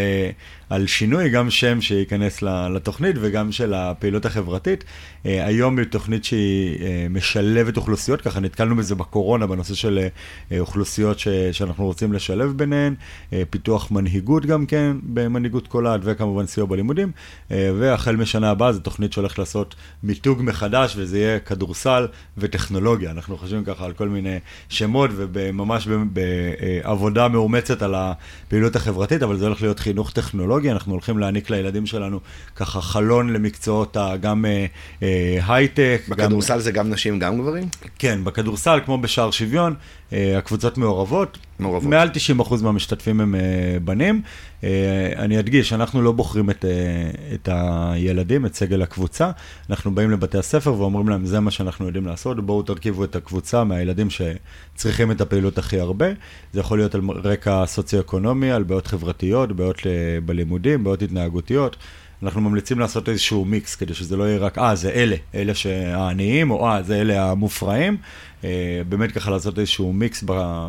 על 0.69 0.87
שינוי, 0.87 1.29
גם 1.29 1.49
שם 1.49 1.81
שייכנס 1.81 2.41
לתוכנית 2.75 3.15
וגם 3.19 3.51
של 3.51 3.73
הפעילות 3.73 4.25
החברתית. 4.25 4.83
היום 5.23 5.77
היא 5.77 5.85
תוכנית 5.85 6.25
שהיא 6.25 7.09
משלבת 7.09 7.77
אוכלוסיות, 7.77 8.21
ככה 8.21 8.39
נתקלנו 8.39 8.75
בזה 8.75 8.95
בקורונה, 8.95 9.47
בנושא 9.47 9.73
של 9.73 10.07
אוכלוסיות 10.59 11.19
ש, 11.19 11.27
שאנחנו 11.27 11.85
רוצים 11.85 12.13
לשלב 12.13 12.53
ביניהן, 12.57 12.95
פיתוח 13.49 13.91
מנהיגות 13.91 14.45
גם 14.45 14.65
כן 14.65 14.97
במנהיגות 15.03 15.67
קולעת 15.67 16.01
וכמובן 16.03 16.45
סיוע 16.45 16.67
בלימודים. 16.67 17.11
והחל 17.49 18.15
משנה 18.15 18.49
הבאה 18.49 18.73
זו 18.73 18.79
תוכנית 18.79 19.13
שהולכת 19.13 19.39
לעשות 19.39 19.75
מיתוג 20.03 20.41
מחדש 20.41 20.95
וזה 20.97 21.19
יהיה 21.19 21.39
כדורסל. 21.39 22.07
וטכנולוגיה. 22.45 23.12
אנחנו 23.12 23.38
חושבים 23.38 23.63
ככה 23.63 23.86
על 23.86 23.93
כל 23.93 24.10
מיני 24.10 24.38
שמות 24.69 25.10
וממש 25.13 25.88
בעבודה 25.88 27.27
מאומצת 27.27 27.81
על 27.81 27.95
הפעילות 27.95 28.75
החברתית, 28.75 29.23
אבל 29.23 29.38
זה 29.38 29.45
הולך 29.45 29.62
להיות 29.62 29.79
חינוך 29.79 30.12
טכנולוגי. 30.12 30.71
אנחנו 30.71 30.91
הולכים 30.91 31.19
להעניק 31.19 31.49
לילדים 31.49 31.86
שלנו 31.86 32.19
ככה 32.55 32.81
חלון 32.81 33.34
למקצועות 33.34 33.97
גם 34.21 34.45
אה, 34.45 34.65
אה, 35.03 35.39
הייטק. 35.47 36.01
בכדורסל 36.10 36.53
גם... 36.53 36.60
זה 36.60 36.71
גם 36.71 36.89
נשים, 36.89 37.19
גם 37.19 37.38
גברים? 37.41 37.67
כן, 37.99 38.23
בכדורסל, 38.23 38.79
כמו 38.86 38.97
בשער 38.97 39.31
שוויון, 39.31 39.75
אה, 40.13 40.38
הקבוצות 40.38 40.77
מעורבות. 40.77 41.38
מעורבות. 41.59 41.89
מעל 41.89 42.09
90% 42.39 42.63
מהמשתתפים 42.63 43.21
הם 43.21 43.35
בנים. 43.83 44.21
אני 45.15 45.39
אדגיש, 45.39 45.73
אנחנו 45.73 46.01
לא 46.01 46.11
בוחרים 46.11 46.49
את, 46.49 46.65
את 47.33 47.49
הילדים, 47.51 48.45
את 48.45 48.55
סגל 48.55 48.81
הקבוצה. 48.81 49.31
אנחנו 49.69 49.95
באים 49.95 50.11
לבתי 50.11 50.37
הספר 50.37 50.73
ואומרים 50.73 51.09
להם, 51.09 51.25
זה 51.25 51.39
מה 51.39 51.51
שאנחנו 51.51 51.85
יודעים 51.85 52.05
לעשות, 52.05 52.45
בואו 52.45 52.61
תרכיבו 52.61 53.03
את 53.03 53.15
הקבוצה 53.15 53.63
מהילדים 53.63 54.07
שצריכים 54.09 55.11
את 55.11 55.21
הפעילות 55.21 55.57
הכי 55.57 55.79
הרבה. 55.79 56.07
זה 56.53 56.59
יכול 56.59 56.77
להיות 56.77 56.95
על 56.95 57.01
רקע 57.23 57.65
סוציו-אקונומי, 57.65 58.51
על 58.51 58.63
בעיות 58.63 58.87
חברתיות, 58.87 59.51
בעיות 59.51 59.81
בלימודים, 60.25 60.83
בעיות 60.83 61.01
התנהגותיות. 61.01 61.77
אנחנו 62.23 62.41
ממליצים 62.41 62.79
לעשות 62.79 63.09
איזשהו 63.09 63.45
מיקס, 63.45 63.75
כדי 63.75 63.93
שזה 63.93 64.17
לא 64.17 64.23
יהיה 64.23 64.37
רק, 64.37 64.57
אה, 64.57 64.75
זה 64.75 64.89
אלה, 64.89 65.15
אלה 65.35 65.53
העניים, 65.93 66.51
או 66.51 66.67
אה, 66.67 66.83
זה 66.83 67.01
אלה 67.01 67.31
המופרעים. 67.31 67.97
אה, 68.45 68.81
באמת 68.89 69.12
ככה 69.12 69.31
לעשות 69.31 69.60
איזשהו 69.60 69.93
מיקס 69.93 70.23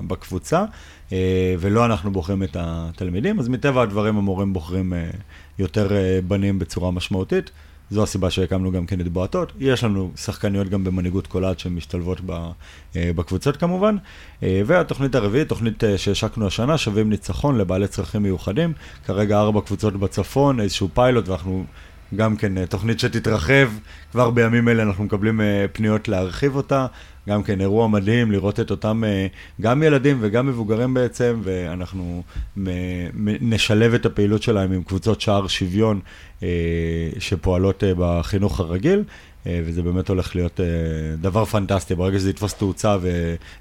בקבוצה, 0.07 0.65
אה, 1.13 1.55
ולא 1.59 1.85
אנחנו 1.85 2.13
בוחרים 2.13 2.43
את 2.43 2.57
התלמידים, 2.61 3.39
אז 3.39 3.49
מטבע 3.49 3.83
הדברים 3.83 4.17
המורים 4.17 4.53
בוחרים 4.53 4.95
אה, 4.95 5.11
יותר 5.59 5.89
בנים 6.29 6.59
בצורה 6.59 6.91
משמעותית. 6.91 7.51
זו 7.91 8.03
הסיבה 8.03 8.31
שהקמנו 8.31 8.73
גם 8.73 8.87
כן 8.87 9.01
את 9.01 9.09
בועטות. 9.09 9.53
יש 9.59 9.85
לנו 9.85 10.11
שחקניות 10.17 10.69
גם 10.69 10.85
במנהיגות 10.85 11.27
קולעת 11.27 11.59
שמשתלבות 11.59 12.21
בקבוצות 12.95 13.57
כמובן. 13.57 13.97
והתוכנית 14.43 15.15
הרביעית, 15.15 15.49
תוכנית 15.49 15.83
שהשקנו 15.97 16.47
השנה, 16.47 16.79
שווים 16.79 17.11
ניצחון 17.11 17.59
לבעלי 17.59 17.89
צרכים 17.89 18.23
מיוחדים. 18.23 18.73
כרגע 19.05 19.39
ארבע 19.39 19.61
קבוצות 19.61 19.97
בצפון, 19.97 20.61
איזשהו 20.61 20.89
פיילוט, 20.95 21.29
ואנחנו 21.29 21.65
גם 22.15 22.37
כן 22.37 22.67
תוכנית 22.67 23.01
שתתרחב. 23.01 23.69
כבר 24.13 24.31
בימים 24.31 24.69
אלה 24.69 24.83
אנחנו 24.83 25.05
מקבלים 25.05 25.41
פניות 25.73 26.09
להרחיב 26.09 26.57
אותה. 26.57 26.87
גם 27.29 27.43
כן 27.43 27.61
אירוע 27.61 27.89
מדהים 27.89 28.33
לראות 28.33 28.61
את 28.61 28.71
אותם, 28.71 29.05
אה, 29.07 29.27
גם 29.61 29.83
ילדים 29.83 30.19
וגם 30.21 30.47
מבוגרים 30.47 30.95
בעצם, 30.95 31.41
ואנחנו 31.43 32.23
נשלב 33.41 33.95
את 33.95 34.07
הפעילות 34.07 34.43
שלהם 34.43 34.73
עם 34.73 34.83
קבוצות 34.83 35.21
שער 35.21 35.47
שוויון 35.47 36.01
אה, 36.43 36.49
שפועלות 37.19 37.85
אה, 37.85 37.93
בחינוך 37.97 38.61
הרגיל. 38.61 39.05
וזה 39.65 39.83
באמת 39.83 40.09
הולך 40.09 40.37
להיות 40.37 40.61
דבר 41.21 41.45
פנטסטי, 41.45 41.95
ברגע 41.95 42.19
שזה 42.19 42.31
יתפוס 42.31 42.55
תאוצה 42.55 42.97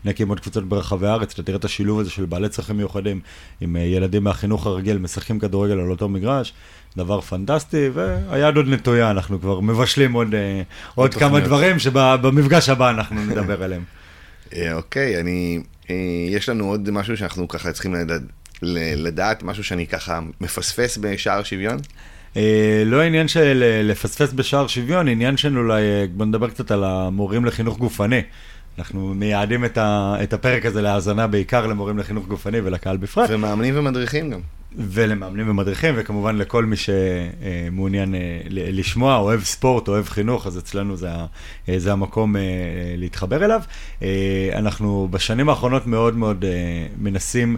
ונקים 0.06 0.30
עוד 0.30 0.40
קבוצות 0.40 0.70
ברחבי 0.70 1.08
הארץ, 1.08 1.34
אתה 1.34 1.44
תראה 1.44 1.58
את 1.58 1.66
השילוב 1.66 2.00
הזה 2.00 2.10
של 2.10 2.26
בעלי 2.26 2.50
צרכים 2.50 2.78
מיוחדים 2.78 3.20
עם 3.62 3.76
ילדים 3.76 4.24
מהחינוך 4.24 4.66
הרגיל, 4.66 4.98
משחקים 4.98 5.40
כדורגל 5.40 5.80
על 5.80 5.92
אותו 5.92 6.10
מגרש, 6.10 6.54
דבר 6.98 7.22
פנטסטי, 7.22 7.90
והיד 7.94 8.58
עוד 8.58 8.68
נטויה, 8.68 9.12
אנחנו 9.12 9.42
כבר 9.42 9.60
מבשלים 9.60 10.14
עוד, 10.14 10.36
אה, 10.36 10.62
עוד 10.96 11.14
כמה 11.14 11.40
דברים 11.40 11.80
שבמפגש 11.80 12.70
הבא 12.70 12.90
אנחנו 12.90 13.22
נדבר 13.32 13.64
עליהם. 13.64 13.84
אה, 14.56 14.74
אוקיי, 14.74 15.20
אני, 15.20 15.60
אה, 15.90 15.96
יש 16.30 16.50
לנו 16.50 16.66
עוד 16.66 16.90
משהו 16.90 17.18
שאנחנו 17.18 17.48
ככה 17.48 17.72
צריכים 17.72 17.94
לדעת, 17.94 18.22
לדעת 18.96 19.44
משהו 19.44 19.64
שאני 19.64 19.88
ככה 19.88 20.20
מפספס 20.42 20.98
בשער 20.98 21.44
שוויון? 21.44 21.78
לא 22.86 23.02
עניין 23.02 23.28
של 23.28 23.82
לפספס 23.84 24.34
בשער 24.34 24.68
שוויון, 24.68 25.08
עניין 25.08 25.38
של 25.38 25.58
אולי, 25.58 25.84
בוא 26.14 26.26
נדבר 26.26 26.50
קצת 26.50 26.72
על 26.72 26.84
המורים 26.84 27.46
לחינוך 27.46 27.78
גופני. 27.78 28.22
אנחנו 28.78 29.14
מייעדים 29.14 29.66
את, 29.66 29.78
ה, 29.78 30.16
את 30.24 30.34
הפרק 30.34 30.66
הזה 30.66 30.82
להאזנה 30.82 31.28
בעיקר 31.28 31.68
למורים 31.68 31.98
לחינוך 31.98 32.28
גופני 32.28 32.60
ולקהל 32.60 32.98
בפרט. 32.98 33.30
ומאמנים 33.34 33.78
ומדריכים 33.78 34.30
גם. 34.30 34.40
ולמאמנים 34.78 35.50
ומדריכים, 35.50 35.94
וכמובן 35.98 36.36
לכל 36.36 36.66
מי 36.66 36.76
שמעוניין 36.76 38.16
אה, 38.16 38.40
לשמוע, 38.50 39.18
אוהב 39.18 39.44
ספורט, 39.44 39.88
אוהב 39.88 40.06
חינוך, 40.06 40.48
אז 40.48 40.58
אצלנו 40.58 40.96
זה, 40.96 41.10
אה, 41.70 41.80
זה 41.80 41.92
המקום 41.92 42.36
אה, 42.36 42.42
להתחבר 42.98 43.46
אליו. 43.46 43.62
אנחנו 44.54 45.08
בשנים 45.12 45.50
האחרונות 45.50 45.88
מאוד 45.88 46.16
מאוד 46.16 46.46
מנסים 46.98 47.58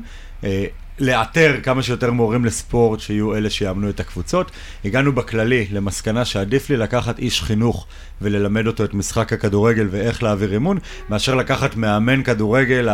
לאתר 0.99 1.59
כמה 1.63 1.83
שיותר 1.83 2.11
מורים 2.11 2.45
לספורט 2.45 2.99
שיהיו 2.99 3.35
אלה 3.35 3.49
שיאמנו 3.49 3.89
את 3.89 3.99
הקבוצות. 3.99 4.51
הגענו 4.85 5.13
בכללי 5.13 5.67
למסקנה 5.71 6.25
שעדיף 6.25 6.69
לי 6.69 6.77
לקחת 6.77 7.19
איש 7.19 7.41
חינוך 7.41 7.87
וללמד 8.21 8.67
אותו 8.67 8.83
את 8.83 8.93
משחק 8.93 9.33
הכדורגל 9.33 9.87
ואיך 9.91 10.23
להעביר 10.23 10.53
אימון, 10.53 10.77
מאשר 11.09 11.35
לקחת 11.35 11.75
מאמן 11.75 12.23
כדורגל, 12.23 12.89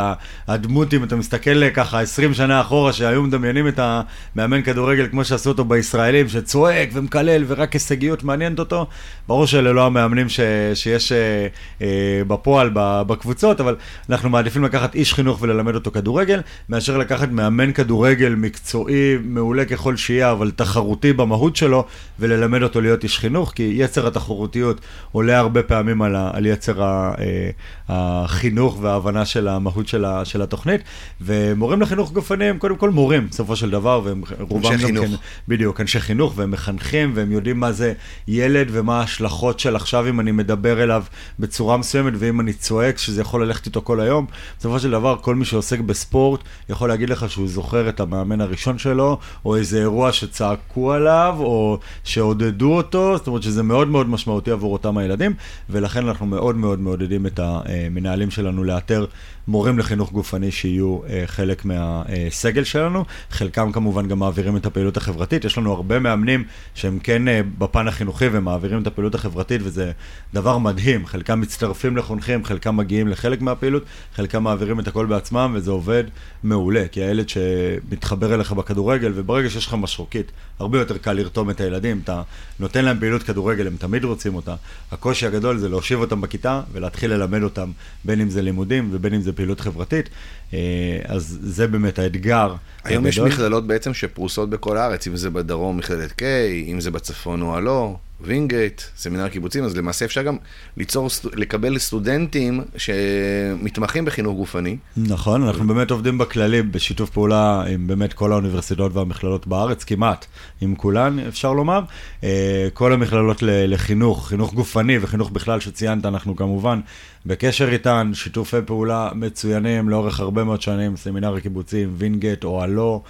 הדמות, 0.48 0.94
אם 0.94 1.04
אתה 1.04 1.16
מסתכל 1.16 1.70
ככה 1.70 2.02
20 2.02 2.34
שנה 2.34 2.62
אחורה, 2.62 2.94
שהיו 2.94 3.24
מדמיינים 3.24 3.68
את 3.68 3.80
המאמן 3.80 4.62
כדורגל 4.62 5.08
כמו 5.08 5.26
שעשו 5.26 5.50
אותו 5.50 5.66
בישראלים, 5.66 6.30
שצועק 6.30 6.90
ומקלל 6.94 7.44
ורק 7.48 7.74
הישגיות 7.74 8.24
מעניינת 8.24 8.60
אותו, 8.60 8.88
ברור 9.28 9.48
שאלה 9.48 9.74
לא 9.74 9.86
המאמנים 9.86 10.30
ש, 10.30 10.40
שיש 10.74 11.12
אה, 11.12 11.48
אה, 11.82 12.22
בפועל 12.28 12.70
בקבוצות, 12.74 13.62
אבל 13.62 13.76
אנחנו 14.10 14.30
מעדיפים 14.30 14.64
לקחת 14.64 14.96
איש 14.96 15.14
חינוך 15.14 15.42
וללמד 15.42 15.76
אותו 15.76 15.92
כדורגל, 15.92 16.42
מאשר 16.70 16.98
לקחת 16.98 17.30
מאמן 17.30 17.72
כדורגל. 17.72 18.34
מקצועי, 18.44 19.18
מעולה 19.24 19.66
ככל 19.66 19.96
שיהיה, 19.96 20.32
אבל 20.32 20.52
תחרותי 20.52 21.14
במהות 21.14 21.56
שלו, 21.56 21.86
וללמד 22.20 22.64
אותו 22.64 22.82
להיות 22.82 23.04
איש 23.04 23.20
חינוך, 23.20 23.52
כי 23.56 23.74
יצר 23.76 24.08
התחרותיות 24.08 24.82
עולה 25.14 25.40
הרבה 25.40 25.64
פעמים 25.64 26.02
על, 26.02 26.16
ה, 26.16 26.32
על 26.34 26.46
יצר 26.46 26.84
ה, 26.84 27.14
אה, 27.20 27.50
החינוך 27.90 28.78
וההבנה 28.82 29.26
של 29.26 29.48
המהות 29.48 29.88
של, 29.88 30.06
ה, 30.06 30.26
של 30.26 30.42
התוכנית. 30.42 30.82
ומורים 31.22 31.82
לחינוך 31.82 32.12
גופני 32.12 32.46
הם 32.46 32.58
קודם 32.58 32.76
כל 32.76 32.90
מורים, 32.90 33.28
בסופו 33.30 33.56
של 33.56 33.70
דבר, 33.70 34.02
והם 34.04 34.22
רובם 34.40 34.72
גם 34.72 34.78
חינוך. 34.78 35.06
כן, 35.06 35.12
בדיוק, 35.48 35.82
אנשי 35.82 36.00
חינוך, 36.00 36.34
והם 36.36 36.52
מחנכים, 36.52 37.12
והם 37.16 37.32
יודעים 37.32 37.60
מה 37.60 37.72
זה 37.72 37.94
ילד 38.28 38.68
ומה 38.72 39.00
ההשלכות 39.00 39.60
של 39.60 39.76
עכשיו 39.76 40.10
אם 40.10 40.20
אני 40.20 40.32
מדבר 40.32 40.84
אליו 40.84 41.04
בצורה 41.40 41.78
מסוימת, 41.78 42.14
ואם 42.18 42.40
אני 42.40 42.54
צועק, 42.54 42.98
שזה 42.98 43.22
יכול 43.22 43.44
ללכת 43.44 43.66
איתו 43.66 43.82
כל 43.82 44.00
היום. 44.00 44.26
בסופו 44.60 44.80
של 44.80 44.92
דבר, 44.92 45.16
כל 45.22 45.36
מי 45.36 45.46
שעוסק 45.46 45.80
בספורט 45.80 46.42
יכול 46.70 46.90
להגיד 46.90 47.10
לך 47.10 47.30
שהוא 47.30 47.48
זוכר 47.48 47.90
את 47.90 48.00
המאמן 48.00 48.42
הראשון 48.42 48.78
שלו, 48.78 49.18
או 49.46 49.56
איזה 49.56 49.80
אירוע 49.80 50.12
שצעקו 50.12 50.92
עליו, 50.92 51.36
או 51.40 51.80
שעודדו 52.04 52.78
אותו, 52.78 53.18
זאת 53.18 53.28
אומרת 53.28 53.44
שזה 53.44 53.64
מאוד 53.64 53.88
מאוד 53.88 54.10
משמעותי 54.10 54.52
עבור 54.52 54.74
אותם 54.74 54.98
הילדים, 55.04 55.34
ולכן 55.70 56.08
אנחנו 56.08 56.26
מאוד 56.26 56.56
מאוד 56.56 56.80
מעודדים 56.80 57.26
את 57.26 57.40
המנהלים 57.40 58.32
שלנו 58.32 58.64
לאתר 58.64 59.06
מורים 59.48 59.80
לחינוך 59.80 60.12
גופני 60.12 60.52
שיהיו 60.52 61.00
אה, 61.10 61.24
חלק 61.26 61.66
מהסגל 61.66 62.64
שלנו. 62.64 63.06
חלקם 63.32 63.72
כמובן 63.72 64.08
גם 64.08 64.20
מעבירים 64.20 64.58
את 64.58 64.66
הפעילות 64.66 64.98
החברתית. 64.98 65.46
יש 65.46 65.58
לנו 65.58 65.74
הרבה 65.74 66.00
מאמנים 66.00 66.44
שהם 66.76 67.00
כן 67.00 67.28
אה, 67.28 67.42
בפן 67.58 67.88
החינוכי 67.88 68.26
ומעבירים 68.32 68.82
את 68.82 68.88
הפעילות 68.88 69.16
החברתית, 69.16 69.62
וזה 69.64 69.92
דבר 70.34 70.58
מדהים. 70.58 71.06
חלקם 71.06 71.42
מצטרפים 71.42 71.98
לחונכים, 71.98 72.46
חלקם 72.46 72.78
מגיעים 72.78 73.08
לחלק 73.08 73.42
מהפעילות, 73.42 73.84
חלקם 74.16 74.44
מעבירים 74.44 74.80
את 74.80 74.88
הכל 74.88 75.06
בעצמם, 75.06 75.52
וזה 75.56 75.72
עובד 75.72 76.04
מעולה. 76.44 76.88
כי 76.92 77.04
הילד 77.04 77.30
שמתחבר 77.30 78.36
אליך 78.36 78.52
בכדורגל, 78.52 79.12
וברגע 79.16 79.50
שיש 79.50 79.68
לך 79.68 79.74
משרוקית, 79.74 80.32
הרבה 80.60 80.80
יותר 80.80 80.98
קל 80.98 81.14
לרתום 81.14 81.50
את 81.50 81.62
הילדים. 81.62 82.02
אתה 82.04 82.22
נותן 82.60 82.86
להם 82.86 83.00
פעילות 83.00 83.24
כדורגל, 83.24 83.68
הם 83.68 83.76
תמיד 83.80 84.04
רוצים 84.04 84.36
אותה. 84.36 84.56
הקושי 84.94 85.26
הגדול 85.26 85.58
זה 85.58 85.70
להושיב 85.70 86.00
אותם 86.00 86.22
בכיתה 86.22 86.62
ולהתחיל 86.72 87.14
ללמד 87.14 87.44
אותם, 87.44 87.72
בין 88.06 88.22
אם 88.22 88.30
זה 88.30 88.42
לימודים 88.42 88.90
ובין 88.92 89.14
אם 89.14 89.22
זה 89.22 89.34
פעילות 89.34 89.60
חברתית. 89.60 90.10
אה, 90.54 90.60
אז 91.06 91.40
זה 91.42 91.68
באמת 91.68 92.00
האתגר. 92.00 92.56
היום 92.84 93.08
יש 93.08 93.18
הגדול. 93.18 93.32
מכללות 93.32 93.68
בעצם 93.68 93.94
שפרוסות 93.94 94.50
בכל 94.50 94.78
הארץ, 94.78 95.08
אם 95.08 95.16
זה 95.16 95.30
בדרום 95.30 95.78
מכללת 95.78 96.12
K, 96.12 96.24
אם 96.68 96.82
זה 96.82 96.92
בצפון 96.92 97.42
או 97.42 97.56
הלא, 97.58 97.96
וינגייט, 98.26 98.82
סמינר 98.98 99.30
קיבוצים, 99.30 99.64
אז 99.64 99.78
למעשה 99.78 100.06
אפשר 100.06 100.22
גם 100.22 100.38
ליצור, 100.78 101.10
לקבל 101.34 101.78
סטודנטים 101.78 102.62
שמתמחים 102.78 104.06
בחינוך 104.06 104.36
גופני. 104.38 104.78
נכון, 104.98 105.44
אנחנו 105.44 105.68
באמת 105.68 105.92
עובדים 105.92 106.18
בכללי 106.18 106.62
בשיתוף 106.62 107.10
פעולה 107.10 107.64
עם 107.70 107.88
באמת 107.88 108.14
כל 108.14 108.32
האוניברסיטאות 108.32 108.96
והמכללות 108.96 109.48
בארץ, 109.48 109.84
כמעט, 109.84 110.26
עם 110.62 110.76
כולן, 110.76 111.20
אפשר 111.20 111.54
לומר. 111.54 111.82
אה, 112.24 112.68
כל 112.74 112.94
המכללות 112.94 113.38
לחינוך, 113.42 114.28
חינוך 114.28 114.54
גופני 114.54 114.98
וחינוך 115.02 115.32
בכלל 115.32 115.60
שציינת, 115.60 116.06
אנחנו 116.06 116.36
כמובן 116.36 116.80
בקשר 117.26 117.72
איתן, 117.72 118.12
שיתופי 118.14 118.58
פעולה 118.66 119.10
מצוינים 119.16 119.90
לאורך 119.90 120.20
הרבה 120.20 120.44
מאוד 120.44 120.62
שנים, 120.62 120.98
סמינר 120.98 121.36
הקיבוצים, 121.36 121.94
וינגייט 121.98 122.44
או 122.44 122.64
הלא, 122.64 123.02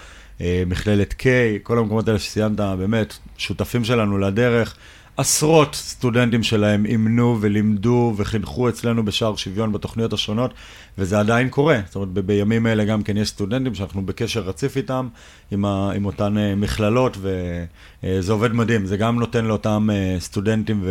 אה, 0.42 0.64
מכללת 0.68 1.14
K, 1.20 1.26
כל 1.64 1.78
המקומות 1.78 2.08
האלה 2.08 2.20
שציינת, 2.20 2.60
באמת, 2.60 3.18
שותפים 3.38 3.84
שלנו 3.84 4.18
לדרך. 4.18 4.76
עשרות 5.18 5.76
סטודנטים 5.76 6.44
שלהם 6.44 6.86
אימנו 6.86 7.38
ולימדו 7.42 8.14
וחינכו 8.18 8.70
אצלנו 8.70 9.06
בשער 9.06 9.36
שוויון 9.36 9.72
בתוכניות 9.72 10.14
השונות, 10.14 10.54
וזה 10.98 11.20
עדיין 11.20 11.50
קורה. 11.50 11.80
זאת 11.86 11.96
אומרת, 11.96 12.10
בימים 12.10 12.68
אלה 12.68 12.86
גם 12.86 13.04
כן 13.04 13.18
יש 13.18 13.30
סטודנטים 13.30 13.76
שאנחנו 13.76 14.06
בקשר 14.06 14.42
רציף 14.42 14.78
איתם, 14.78 15.08
עם, 15.52 15.66
ה, 15.66 15.92
עם 15.96 16.06
אותן 16.06 16.38
אה, 16.38 16.56
מכללות, 16.56 17.18
וזה 17.22 18.32
עובד 18.32 18.54
מדהים. 18.54 18.86
זה 18.86 18.98
גם 18.98 19.20
נותן 19.20 19.46
לאותם 19.46 19.90
אה, 19.92 20.16
סטודנטים 20.20 20.86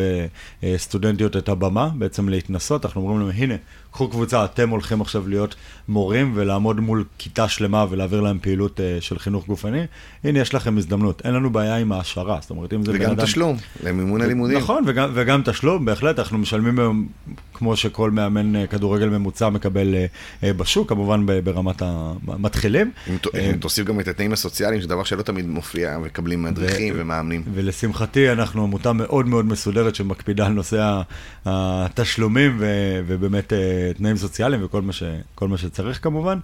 וסטודנטיות 0.62 1.36
את 1.36 1.48
הבמה 1.48 1.88
בעצם 1.94 2.28
להתנסות. 2.28 2.86
אנחנו 2.86 3.00
אומרים 3.00 3.20
להם, 3.20 3.36
הנה, 3.36 3.54
קחו 3.92 4.08
קבוצה, 4.08 4.44
אתם 4.44 4.68
הולכים 4.68 5.00
עכשיו 5.00 5.28
להיות 5.28 5.54
מורים 5.88 6.32
ולעמוד 6.34 6.80
מול 6.80 7.04
כיתה 7.18 7.48
שלמה 7.48 7.86
ולהעביר 7.90 8.20
להם 8.20 8.38
פעילות 8.42 8.80
אה, 8.80 8.98
של 9.00 9.18
חינוך 9.18 9.46
גופני. 9.46 9.82
הנה, 10.24 10.38
יש 10.38 10.54
לכם 10.54 10.78
הזדמנות. 10.78 11.22
אין 11.24 11.34
לנו 11.34 11.50
בעיה 11.50 11.76
עם 11.76 11.92
ההעשרה. 11.92 12.38
זאת 12.40 12.50
אומרת, 12.50 12.72
אם 12.72 12.84
זה 12.84 12.92
וגם 12.94 13.10
אדם... 13.10 13.24
תשלום 13.24 13.56
למימון 13.82 14.20
הלימודים. 14.20 14.58
נכון, 14.58 14.84
וגם, 14.86 15.10
וגם 15.14 15.42
תשלום, 15.44 15.84
בהחלט, 15.84 16.18
אנחנו 16.18 16.38
משלמים 16.38 16.78
היום, 16.78 17.08
כמו 17.54 17.76
שכל 17.76 18.10
מאמן 18.10 18.56
אה, 18.56 18.66
כדורגל 18.66 19.08
ממוצע 19.08 19.48
מקבל 19.48 19.91
אה, 19.94 20.06
אה, 20.44 20.52
בשוק, 20.52 20.88
כמובן 20.88 21.26
ברמת 21.44 21.82
המתחילים. 21.82 22.90
אם 23.10 23.16
אה, 23.34 23.50
אם 23.50 23.56
תוסיף 23.56 23.86
גם 23.86 24.00
את 24.00 24.08
התנאים 24.08 24.32
הסוציאליים, 24.32 24.80
שזה 24.80 24.88
דבר 24.88 25.04
שלא 25.04 25.22
תמיד 25.22 25.46
מופיע, 25.46 25.98
מקבלים 25.98 26.42
מדריכים 26.42 26.94
ומאמנים. 26.96 27.42
ולשמחתי, 27.54 28.32
אנחנו 28.32 28.62
עמותה 28.62 28.92
מאוד 28.92 29.28
מאוד 29.28 29.44
מסודרת 29.46 29.94
שמקפידה 29.94 30.46
על 30.46 30.52
נושא 30.52 31.00
התשלומים 31.44 32.56
ובאמת 33.06 33.52
אה, 33.52 33.58
תנאים 33.96 34.16
סוציאליים 34.16 34.64
וכל 34.64 34.82
מה, 34.82 34.92
ש- 34.92 35.02
כל 35.34 35.48
מה 35.48 35.58
שצריך 35.58 35.98
כמובן. 36.02 36.38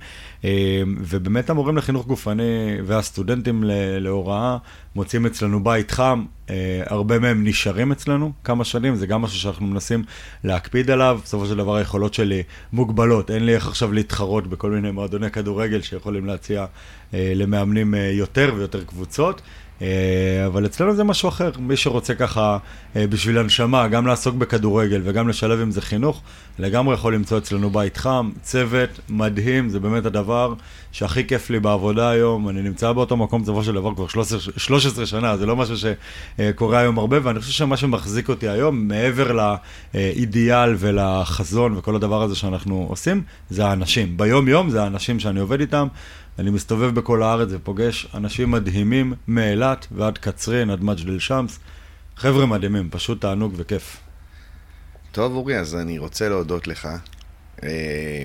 ובאמת 0.99 1.51
המורים 1.51 1.77
לחינוך 1.77 2.07
גופני 2.07 2.43
והסטודנטים 2.87 3.65
להוראה 4.01 4.57
מוצאים 4.99 5.27
אצלנו 5.27 5.65
בית 5.65 5.91
חם, 5.91 6.25
אה, 6.51 6.83
הרבה 6.87 7.19
מהם 7.19 7.45
נשארים 7.47 7.93
אצלנו 7.93 8.33
כמה 8.45 8.65
שנים, 8.65 8.97
זה 8.97 9.07
גם 9.07 9.23
משהו 9.23 9.39
שאנחנו 9.39 9.67
מנסים 9.67 10.05
להקפיד 10.45 10.91
עליו. 10.91 11.21
בסופו 11.25 11.47
של 11.47 11.57
דבר 11.57 11.77
היכולות 11.77 12.15
שלי 12.15 12.43
מוגבלות, 12.73 13.31
אין 13.31 13.47
לי 13.47 13.55
איך 13.55 13.67
עכשיו 13.69 13.93
להתחרות 13.93 14.47
בכל 14.47 14.71
מיני 14.71 14.91
מועדוני 14.91 15.31
כדורגל 15.31 15.83
שיכולים 15.83 16.27
להציע 16.27 16.67
אה, 17.15 17.33
למאמנים 17.35 17.95
אה, 17.95 18.01
יותר 18.01 18.53
ויותר 18.57 18.85
קבוצות. 18.85 19.43
אה, 19.83 20.47
אבל 20.47 20.67
אצלנו 20.67 20.95
זה 20.95 21.05
משהו 21.05 21.29
אחר, 21.29 21.51
מי 21.59 21.77
שרוצה 21.77 22.15
ככה 22.15 22.59
אה, 22.97 23.07
בשביל 23.07 23.39
הנשמה, 23.39 23.89
גם 23.89 24.07
לעסוק 24.07 24.35
בכדורגל 24.35 25.01
וגם 25.05 25.29
לשלב 25.29 25.61
עם 25.61 25.71
זה 25.71 25.81
חינוך, 25.81 26.23
לגמרי 26.59 26.95
יכול 26.95 27.15
למצוא 27.15 27.39
אצלנו 27.39 27.71
בית 27.71 27.97
חם, 27.97 28.31
צוות 28.43 29.01
מדהים, 29.09 29.69
זה 29.69 29.81
באמת 29.81 30.07
הדבר 30.07 30.55
שהכי 30.93 31.27
כיף 31.27 31.51
לי 31.51 31.61
בעבודה 31.61 32.11
היום, 32.11 32.49
אני 32.49 32.63
נמצא 32.63 32.93
באותו 32.93 33.17
מקום 33.17 33.43
בסופו 33.43 33.65
של 33.65 33.75
דבר 33.75 33.95
כבר 33.95 34.09
13, 34.09 34.53
13 34.57 35.07
שנה, 35.07 35.37
זה 35.37 35.47
לא 35.47 35.57
משהו 35.57 35.75
שקורה 36.39 36.79
היום 36.79 36.99
הרבה, 36.99 37.17
ואני 37.23 37.41
חושב 37.41 37.53
שמה 37.53 37.77
שמחזיק 37.77 38.29
אותי 38.29 38.49
היום, 38.49 38.89
מעבר 38.89 39.39
לאידיאל 39.95 40.75
ולחזון 40.79 41.77
וכל 41.77 41.97
הדבר 41.97 42.23
הזה 42.23 42.37
שאנחנו 42.37 42.87
עושים, 42.89 43.23
זה 43.51 43.67
האנשים. 43.67 44.17
ביום-יום 44.17 44.71
זה 44.71 44.83
האנשים 44.83 45.21
שאני 45.21 45.41
עובד 45.41 45.61
איתם. 45.61 45.89
אני 46.39 46.51
מסתובב 46.51 46.95
בכל 46.95 47.23
הארץ 47.23 47.49
ופוגש 47.53 48.09
אנשים 48.15 48.51
מדהימים 48.51 49.13
מאילת 49.29 49.87
ועד 49.93 50.19
קצרין, 50.19 50.71
עד 50.71 50.83
מג'דל 50.83 51.19
שמס. 51.19 51.59
חבר'ה 52.17 52.47
מדהימים, 52.47 52.89
פשוט 52.91 53.21
תענוג 53.21 53.55
וכיף. 53.57 53.97
טוב, 55.13 55.33
אורי, 55.33 55.59
אז 55.59 55.75
אני 55.75 55.99
רוצה 55.99 56.29
להודות 56.29 56.67
לך 56.67 56.89
אה, 57.63 58.25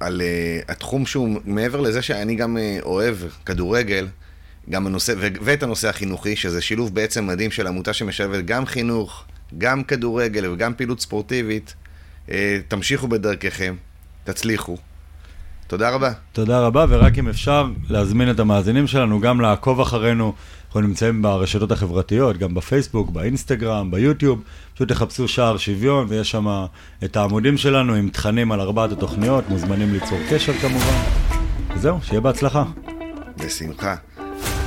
על 0.00 0.20
אה, 0.20 0.60
התחום 0.68 1.06
שהוא, 1.06 1.40
מעבר 1.44 1.80
לזה 1.80 2.02
שאני 2.02 2.34
גם 2.34 2.56
אה, 2.56 2.78
אוהב 2.82 3.16
כדורגל, 3.46 4.08
גם 4.70 4.86
הנושא, 4.86 5.14
ו- 5.18 5.42
ואת 5.42 5.62
הנושא 5.62 5.88
החינוכי, 5.88 6.36
שזה 6.36 6.60
שילוב 6.60 6.94
בעצם 6.94 7.26
מדהים 7.26 7.50
של 7.50 7.66
עמותה 7.66 7.92
שמשלבת 7.92 8.44
גם 8.44 8.66
חינוך, 8.66 9.24
גם 9.58 9.84
כדורגל 9.84 10.52
וגם 10.52 10.74
פעילות 10.74 11.00
ספורטיבית. 11.00 11.74
אה, 12.30 12.60
תמשיכו 12.68 13.08
בדרככם, 13.08 13.74
תצליחו. 14.24 14.76
תודה 15.70 15.90
רבה. 15.90 16.10
תודה 16.32 16.60
רבה, 16.60 16.86
ורק 16.88 17.18
אם 17.18 17.28
אפשר 17.28 17.66
להזמין 17.88 18.30
את 18.30 18.40
המאזינים 18.40 18.86
שלנו 18.86 19.20
גם 19.20 19.40
לעקוב 19.40 19.80
אחרינו. 19.80 20.32
אנחנו 20.66 20.80
נמצאים 20.80 21.22
ברשתות 21.22 21.72
החברתיות, 21.72 22.36
גם 22.36 22.54
בפייסבוק, 22.54 23.10
באינסטגרם, 23.10 23.90
ביוטיוב. 23.90 24.42
פשוט 24.74 24.88
תחפשו 24.88 25.28
שער 25.28 25.56
שוויון, 25.56 26.06
ויש 26.08 26.30
שם 26.30 26.66
את 27.04 27.16
העמודים 27.16 27.56
שלנו 27.56 27.94
עם 27.94 28.08
תכנים 28.08 28.52
על 28.52 28.60
ארבעת 28.60 28.92
התוכניות, 28.92 29.48
מוזמנים 29.48 29.92
ליצור 29.92 30.18
קשר 30.30 30.52
כמובן. 30.52 31.02
וזהו, 31.74 31.98
שיהיה 32.02 32.20
בהצלחה. 32.20 32.64
בשמחה. 33.36 33.94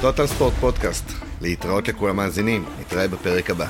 טוטל 0.01 0.27
ספורט 0.27 0.53
פודקאסט, 0.53 1.11
להתראות 1.41 1.87
לכל 1.87 2.09
המאזינים, 2.09 2.65
נתראה 2.79 3.07
בפרק 3.07 3.49
הבא. 3.49 3.67